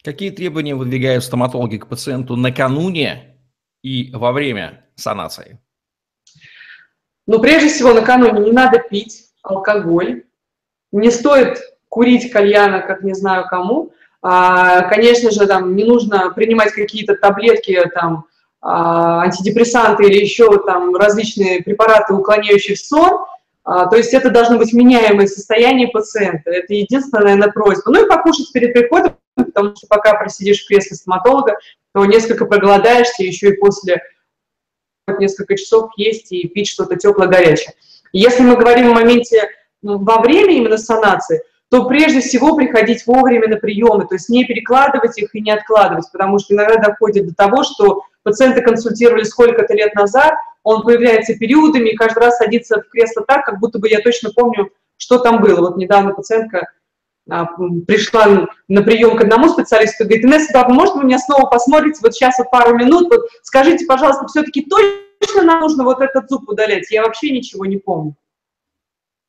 Какие 0.04 0.30
требования 0.30 0.74
выдвигают 0.74 1.22
стоматологи 1.22 1.76
к 1.76 1.86
пациенту 1.86 2.34
накануне 2.34 3.36
и 3.82 4.10
во 4.12 4.32
время 4.32 4.84
санации? 4.96 5.60
Ну, 7.28 7.40
прежде 7.40 7.68
всего, 7.68 7.92
накануне 7.92 8.40
не 8.40 8.50
надо 8.50 8.80
пить 8.80 9.28
алкоголь, 9.42 10.24
не 10.90 11.10
стоит 11.10 11.60
курить 11.88 12.32
кальяна, 12.32 12.80
как 12.80 13.04
не 13.04 13.14
знаю 13.14 13.46
кому. 13.48 13.92
А, 14.22 14.82
конечно 14.88 15.30
же, 15.30 15.46
там 15.46 15.76
не 15.76 15.84
нужно 15.84 16.30
принимать 16.30 16.72
какие-то 16.72 17.14
таблетки, 17.14 17.80
там, 17.94 18.26
а, 18.60 19.22
антидепрессанты 19.22 20.04
или 20.04 20.20
еще 20.20 20.64
там 20.64 20.96
различные 20.96 21.62
препараты, 21.62 22.14
уклоняющие 22.14 22.74
в 22.74 22.80
сон. 22.80 23.24
А, 23.64 23.86
то 23.86 23.96
есть 23.96 24.12
это 24.14 24.30
должно 24.30 24.58
быть 24.58 24.72
меняемое 24.72 25.28
состояние 25.28 25.88
пациента. 25.88 26.50
Это 26.50 26.74
единственная, 26.74 27.24
наверное, 27.24 27.52
просьба. 27.52 27.92
Ну 27.92 28.04
и 28.04 28.08
покушать 28.08 28.52
перед 28.52 28.72
приходом, 28.72 29.16
потому 29.36 29.74
что 29.76 29.86
пока 29.88 30.14
просидишь 30.14 30.62
в 30.62 30.68
кресле 30.68 30.96
стоматолога, 30.96 31.56
то 31.94 32.04
несколько 32.04 32.46
проголодаешься, 32.46 33.22
еще 33.22 33.50
и 33.50 33.56
после 33.56 34.02
несколько 35.18 35.56
часов 35.56 35.90
есть 35.96 36.32
и 36.32 36.48
пить 36.48 36.68
что-то 36.68 36.96
теплое-горячее. 36.96 37.74
Если 38.12 38.42
мы 38.42 38.56
говорим 38.56 38.90
о 38.90 38.94
моменте 38.94 39.48
ну, 39.82 39.98
во 39.98 40.20
время 40.20 40.54
именно 40.54 40.78
санации, 40.78 41.42
то 41.70 41.86
прежде 41.86 42.20
всего 42.20 42.54
приходить 42.54 43.06
вовремя 43.06 43.48
на 43.48 43.56
приемы, 43.56 44.06
то 44.06 44.14
есть 44.14 44.28
не 44.28 44.44
перекладывать 44.44 45.18
их 45.18 45.34
и 45.34 45.40
не 45.40 45.50
откладывать, 45.50 46.04
потому 46.12 46.38
что 46.38 46.54
иногда 46.54 46.76
доходит 46.76 47.26
до 47.26 47.34
того, 47.34 47.62
что 47.62 48.02
пациенты 48.22 48.60
консультировали 48.60 49.24
сколько-то 49.24 49.74
лет 49.74 49.94
назад, 49.94 50.34
он 50.62 50.82
появляется 50.82 51.34
периодами 51.34 51.88
и 51.88 51.96
каждый 51.96 52.20
раз 52.20 52.36
садится 52.36 52.80
в 52.80 52.88
кресло 52.90 53.24
так, 53.26 53.44
как 53.44 53.58
будто 53.58 53.78
бы 53.78 53.88
я 53.88 54.00
точно 54.00 54.30
помню, 54.34 54.70
что 54.98 55.18
там 55.18 55.40
было. 55.40 55.60
Вот 55.60 55.76
недавно 55.76 56.12
пациентка 56.12 56.68
пришла 57.26 58.48
на 58.68 58.82
прием 58.82 59.16
к 59.16 59.20
одному 59.20 59.48
специалисту 59.48 60.04
и 60.04 60.06
говорит, 60.06 60.24
Инесса, 60.24 60.52
да, 60.52 60.68
может, 60.68 60.94
вы 60.96 61.04
меня 61.04 61.18
снова 61.18 61.46
посмотрите, 61.46 62.00
вот 62.02 62.14
сейчас 62.14 62.38
вот 62.38 62.50
пару 62.50 62.76
минут, 62.76 63.08
вот 63.10 63.28
скажите, 63.42 63.86
пожалуйста, 63.86 64.26
все-таки 64.26 64.62
точно 64.62 65.42
нам 65.42 65.60
нужно 65.60 65.84
вот 65.84 66.00
этот 66.00 66.28
зуб 66.28 66.48
удалять? 66.48 66.90
Я 66.90 67.02
вообще 67.02 67.30
ничего 67.30 67.64
не 67.64 67.78
помню. 67.78 68.16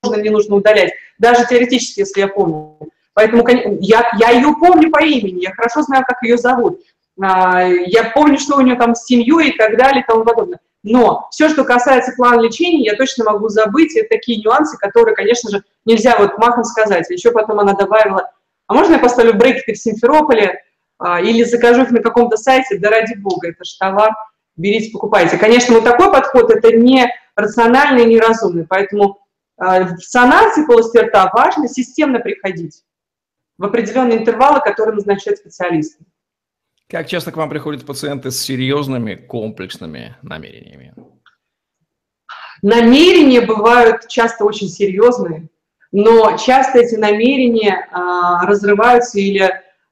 Нужно, 0.04 0.22
не 0.22 0.30
нужно 0.30 0.56
удалять, 0.56 0.92
даже 1.18 1.46
теоретически, 1.48 2.02
если 2.02 2.22
я 2.22 2.28
помню. 2.28 2.78
Поэтому 3.14 3.48
я, 3.80 4.10
я 4.20 4.32
ее 4.32 4.56
помню 4.60 4.90
по 4.90 5.04
имени, 5.04 5.44
я 5.44 5.54
хорошо 5.54 5.84
знаю, 5.84 6.04
как 6.06 6.22
ее 6.24 6.38
зовут. 6.38 6.82
А, 7.22 7.62
я 7.64 8.06
помню, 8.06 8.40
что 8.40 8.58
у 8.58 8.62
нее 8.62 8.76
там 8.76 8.96
с 8.96 9.06
семьей 9.06 9.52
и 9.52 9.58
так 9.58 9.78
далее 9.78 10.02
и 10.02 10.06
тому 10.06 10.26
подобное. 10.26 10.60
Но 10.84 11.28
все, 11.32 11.48
что 11.48 11.64
касается 11.64 12.12
плана 12.16 12.42
лечения, 12.42 12.84
я 12.84 12.96
точно 12.96 13.24
могу 13.24 13.48
забыть. 13.48 13.96
Это 13.96 14.10
такие 14.10 14.42
нюансы, 14.42 14.78
которые, 14.78 15.16
конечно 15.16 15.50
же, 15.50 15.64
нельзя 15.86 16.18
вот 16.18 16.38
махом 16.38 16.66
сказать. 16.66 17.10
Еще 17.10 17.32
потом 17.32 17.62
она 17.62 17.74
добавила, 17.74 18.32
а 18.68 18.74
можно 18.74 18.94
я 18.94 19.00
поставлю 19.00 19.34
брекеты 19.34 19.74
в 19.74 19.78
Симферополе 19.78 20.62
а, 21.00 21.22
или 21.22 21.44
закажу 21.44 21.84
их 21.84 21.92
на 21.92 22.02
каком-то 22.02 22.36
сайте? 22.36 22.78
Да 22.80 22.90
ради 22.90 23.16
бога, 23.16 23.50
это 23.50 23.64
же 23.64 23.78
товар, 23.80 24.12
берите, 24.58 24.92
покупайте. 24.92 25.38
Конечно, 25.38 25.76
вот 25.76 25.86
такой 25.86 26.12
подход, 26.12 26.52
это 26.52 26.76
не 26.76 27.08
рациональный, 27.36 28.06
не 28.06 28.20
разумный. 28.20 28.66
Поэтому 28.68 29.20
а, 29.58 29.96
в 29.96 30.02
санации 30.02 30.66
полости 30.66 30.98
рта 30.98 31.32
важно 31.34 31.70
системно 31.70 32.20
приходить 32.20 32.84
в 33.58 33.64
определенные 33.64 34.18
интервалы, 34.18 34.60
которые 34.60 34.96
назначают 34.96 35.40
специалисты. 35.40 36.04
Как 36.94 37.08
часто 37.08 37.32
к 37.32 37.38
вам 37.38 37.50
приходят 37.50 37.88
пациенты 37.88 38.30
с 38.30 38.40
серьезными 38.40 39.16
комплексными 39.16 40.16
намерениями? 40.22 40.94
Намерения 42.62 43.42
бывают 43.42 44.08
часто 44.10 44.46
очень 44.46 44.68
серьезные, 44.68 45.50
но 45.92 46.38
часто 46.38 46.78
эти 46.78 46.94
намерения 46.94 47.90
а, 47.92 48.46
разрываются 48.46 49.18
или... 49.18 49.42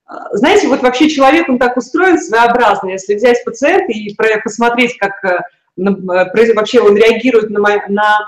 А, 0.05 0.37
знаете, 0.37 0.67
вот 0.67 0.83
вообще 0.83 1.09
человек, 1.09 1.49
он 1.49 1.57
так 1.57 1.75
устроен 1.75 2.19
своеобразно. 2.19 2.89
Если 2.89 3.15
взять 3.15 3.43
пациента 3.43 3.91
и 3.91 4.15
посмотреть, 4.43 4.95
как 4.99 5.13
а, 5.25 5.43
вообще 5.77 6.81
он 6.81 6.95
реагирует 6.95 7.49
на, 7.49 7.59
на 7.87 8.19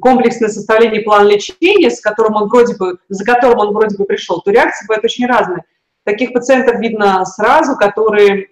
комплексное 0.00 0.50
составление 0.50 1.02
плана 1.02 1.30
лечения, 1.30 1.90
с 1.90 2.00
которым 2.00 2.36
он 2.36 2.48
вроде 2.48 2.76
бы, 2.76 2.96
за 3.08 3.24
которым 3.24 3.58
он 3.58 3.74
вроде 3.74 3.96
бы 3.96 4.04
пришел, 4.04 4.40
то 4.40 4.52
реакции 4.52 4.86
бывают 4.86 5.04
очень 5.04 5.26
разные. 5.26 5.64
Таких 6.04 6.32
пациентов 6.32 6.80
видно 6.80 7.24
сразу, 7.24 7.76
которые 7.76 8.48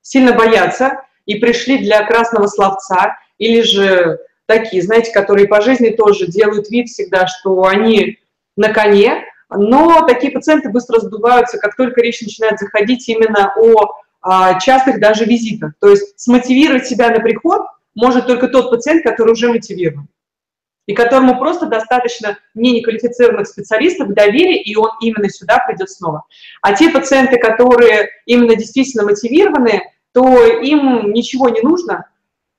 сильно 0.00 0.32
боятся 0.32 1.02
и 1.26 1.36
пришли 1.36 1.78
для 1.78 2.04
красного 2.04 2.46
словца, 2.46 3.16
или 3.38 3.62
же 3.62 4.18
такие, 4.46 4.82
знаете, 4.82 5.12
которые 5.12 5.48
по 5.48 5.60
жизни 5.60 5.90
тоже 5.90 6.26
делают 6.26 6.70
вид 6.70 6.88
всегда, 6.88 7.26
что 7.26 7.64
они 7.64 8.18
на 8.56 8.72
коне, 8.72 9.24
но 9.50 10.06
такие 10.06 10.32
пациенты 10.32 10.70
быстро 10.70 11.00
сдуваются, 11.00 11.58
как 11.58 11.76
только 11.76 12.00
речь 12.00 12.20
начинает 12.22 12.58
заходить 12.58 13.08
именно 13.08 13.52
о 13.56 13.92
а, 14.20 14.58
частых 14.60 15.00
даже 15.00 15.24
визитах. 15.24 15.72
То 15.80 15.90
есть 15.90 16.18
смотивировать 16.18 16.86
себя 16.86 17.10
на 17.10 17.20
приход 17.20 17.62
может 17.94 18.26
только 18.26 18.48
тот 18.48 18.70
пациент, 18.70 19.02
который 19.02 19.32
уже 19.32 19.48
мотивирован 19.48 20.08
и 20.86 20.94
которому 20.94 21.38
просто 21.38 21.66
достаточно 21.66 22.38
не 22.54 22.72
неквалифицированных 22.72 23.46
специалистов 23.46 24.14
доверия, 24.14 24.60
и 24.60 24.74
он 24.76 24.90
именно 25.00 25.28
сюда 25.28 25.62
придет 25.66 25.90
снова. 25.90 26.24
А 26.60 26.74
те 26.74 26.90
пациенты, 26.90 27.38
которые 27.38 28.08
именно 28.26 28.56
действительно 28.56 29.04
мотивированы, 29.04 29.82
то 30.12 30.44
им 30.44 31.12
ничего 31.12 31.48
не 31.48 31.60
нужно, 31.60 32.06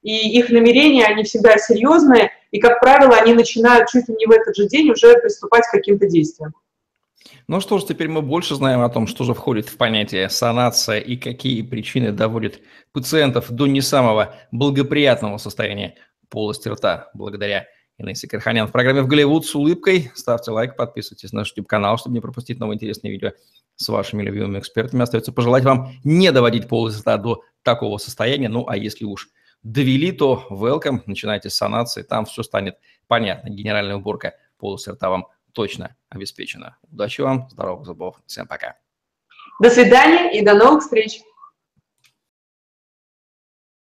и 0.02 0.38
их 0.38 0.50
намерения, 0.50 1.06
они 1.06 1.24
всегда 1.24 1.58
серьезные, 1.58 2.32
и, 2.52 2.60
как 2.60 2.80
правило, 2.80 3.16
они 3.16 3.34
начинают 3.34 3.90
чуть 3.90 4.08
ли 4.08 4.16
не 4.16 4.26
в 4.26 4.32
этот 4.32 4.56
же 4.56 4.68
день 4.68 4.90
уже 4.90 5.18
приступать 5.20 5.66
к 5.66 5.72
каким-то 5.72 6.08
действиям. 6.08 6.54
Ну 7.48 7.60
что 7.60 7.78
ж, 7.78 7.84
теперь 7.84 8.08
мы 8.08 8.22
больше 8.22 8.56
знаем 8.56 8.82
о 8.82 8.90
том, 8.90 9.08
что 9.08 9.24
же 9.24 9.34
входит 9.34 9.68
в 9.68 9.78
понятие 9.78 10.30
санация 10.30 11.00
и 11.00 11.18
какие 11.18 11.62
причины 11.62 12.12
доводят 12.12 12.60
пациентов 12.92 13.50
до 13.50 13.68
не 13.68 13.82
самого 13.82 14.36
благоприятного 14.52 15.38
состояния 15.38 15.96
полости 16.30 16.68
рта 16.68 17.10
благодаря 17.14 17.66
Инессе 17.98 18.28
Карханян 18.28 18.68
в 18.68 18.72
программе 18.72 19.02
«В 19.02 19.08
Голливуд» 19.08 19.46
с 19.46 19.54
улыбкой. 19.54 20.12
Ставьте 20.16 20.52
лайк, 20.52 20.76
подписывайтесь 20.76 21.32
на 21.32 21.40
наш 21.40 21.50
YouTube-канал, 21.50 21.98
чтобы 21.98 22.16
не 22.16 22.22
пропустить 22.22 22.60
новые 22.60 22.76
интересные 22.76 23.12
видео 23.12 23.32
с 23.76 23.88
вашими 23.88 24.24
любимыми 24.24 24.60
экспертами. 24.60 25.04
Остается 25.04 25.32
пожелать 25.32 25.64
вам 25.64 25.92
не 26.04 26.32
доводить 26.32 26.66
рта 26.72 27.18
до 27.18 27.44
такого 27.62 27.98
состояния. 28.00 28.50
Ну, 28.50 28.68
а 28.68 28.78
если 28.78 29.06
уж 29.06 29.30
довели, 29.62 30.12
то 30.12 30.48
welcome, 30.50 31.02
начинайте 31.06 31.50
с 31.50 31.56
санации, 31.56 32.02
там 32.02 32.26
все 32.26 32.42
станет 32.42 32.78
понятно. 33.08 33.50
Генеральная 33.50 33.98
уборка 33.98 34.34
полости 34.58 34.90
рта 34.90 35.10
вам 35.10 35.28
точно 35.52 35.96
обеспечена. 36.10 36.78
Удачи 36.92 37.22
вам, 37.22 37.48
здоровых 37.52 37.86
зубов, 37.86 38.20
всем 38.26 38.48
пока. 38.48 38.76
До 39.62 39.70
свидания 39.70 40.38
и 40.38 40.44
до 40.44 40.56
новых 40.56 40.82
встреч. 40.82 41.22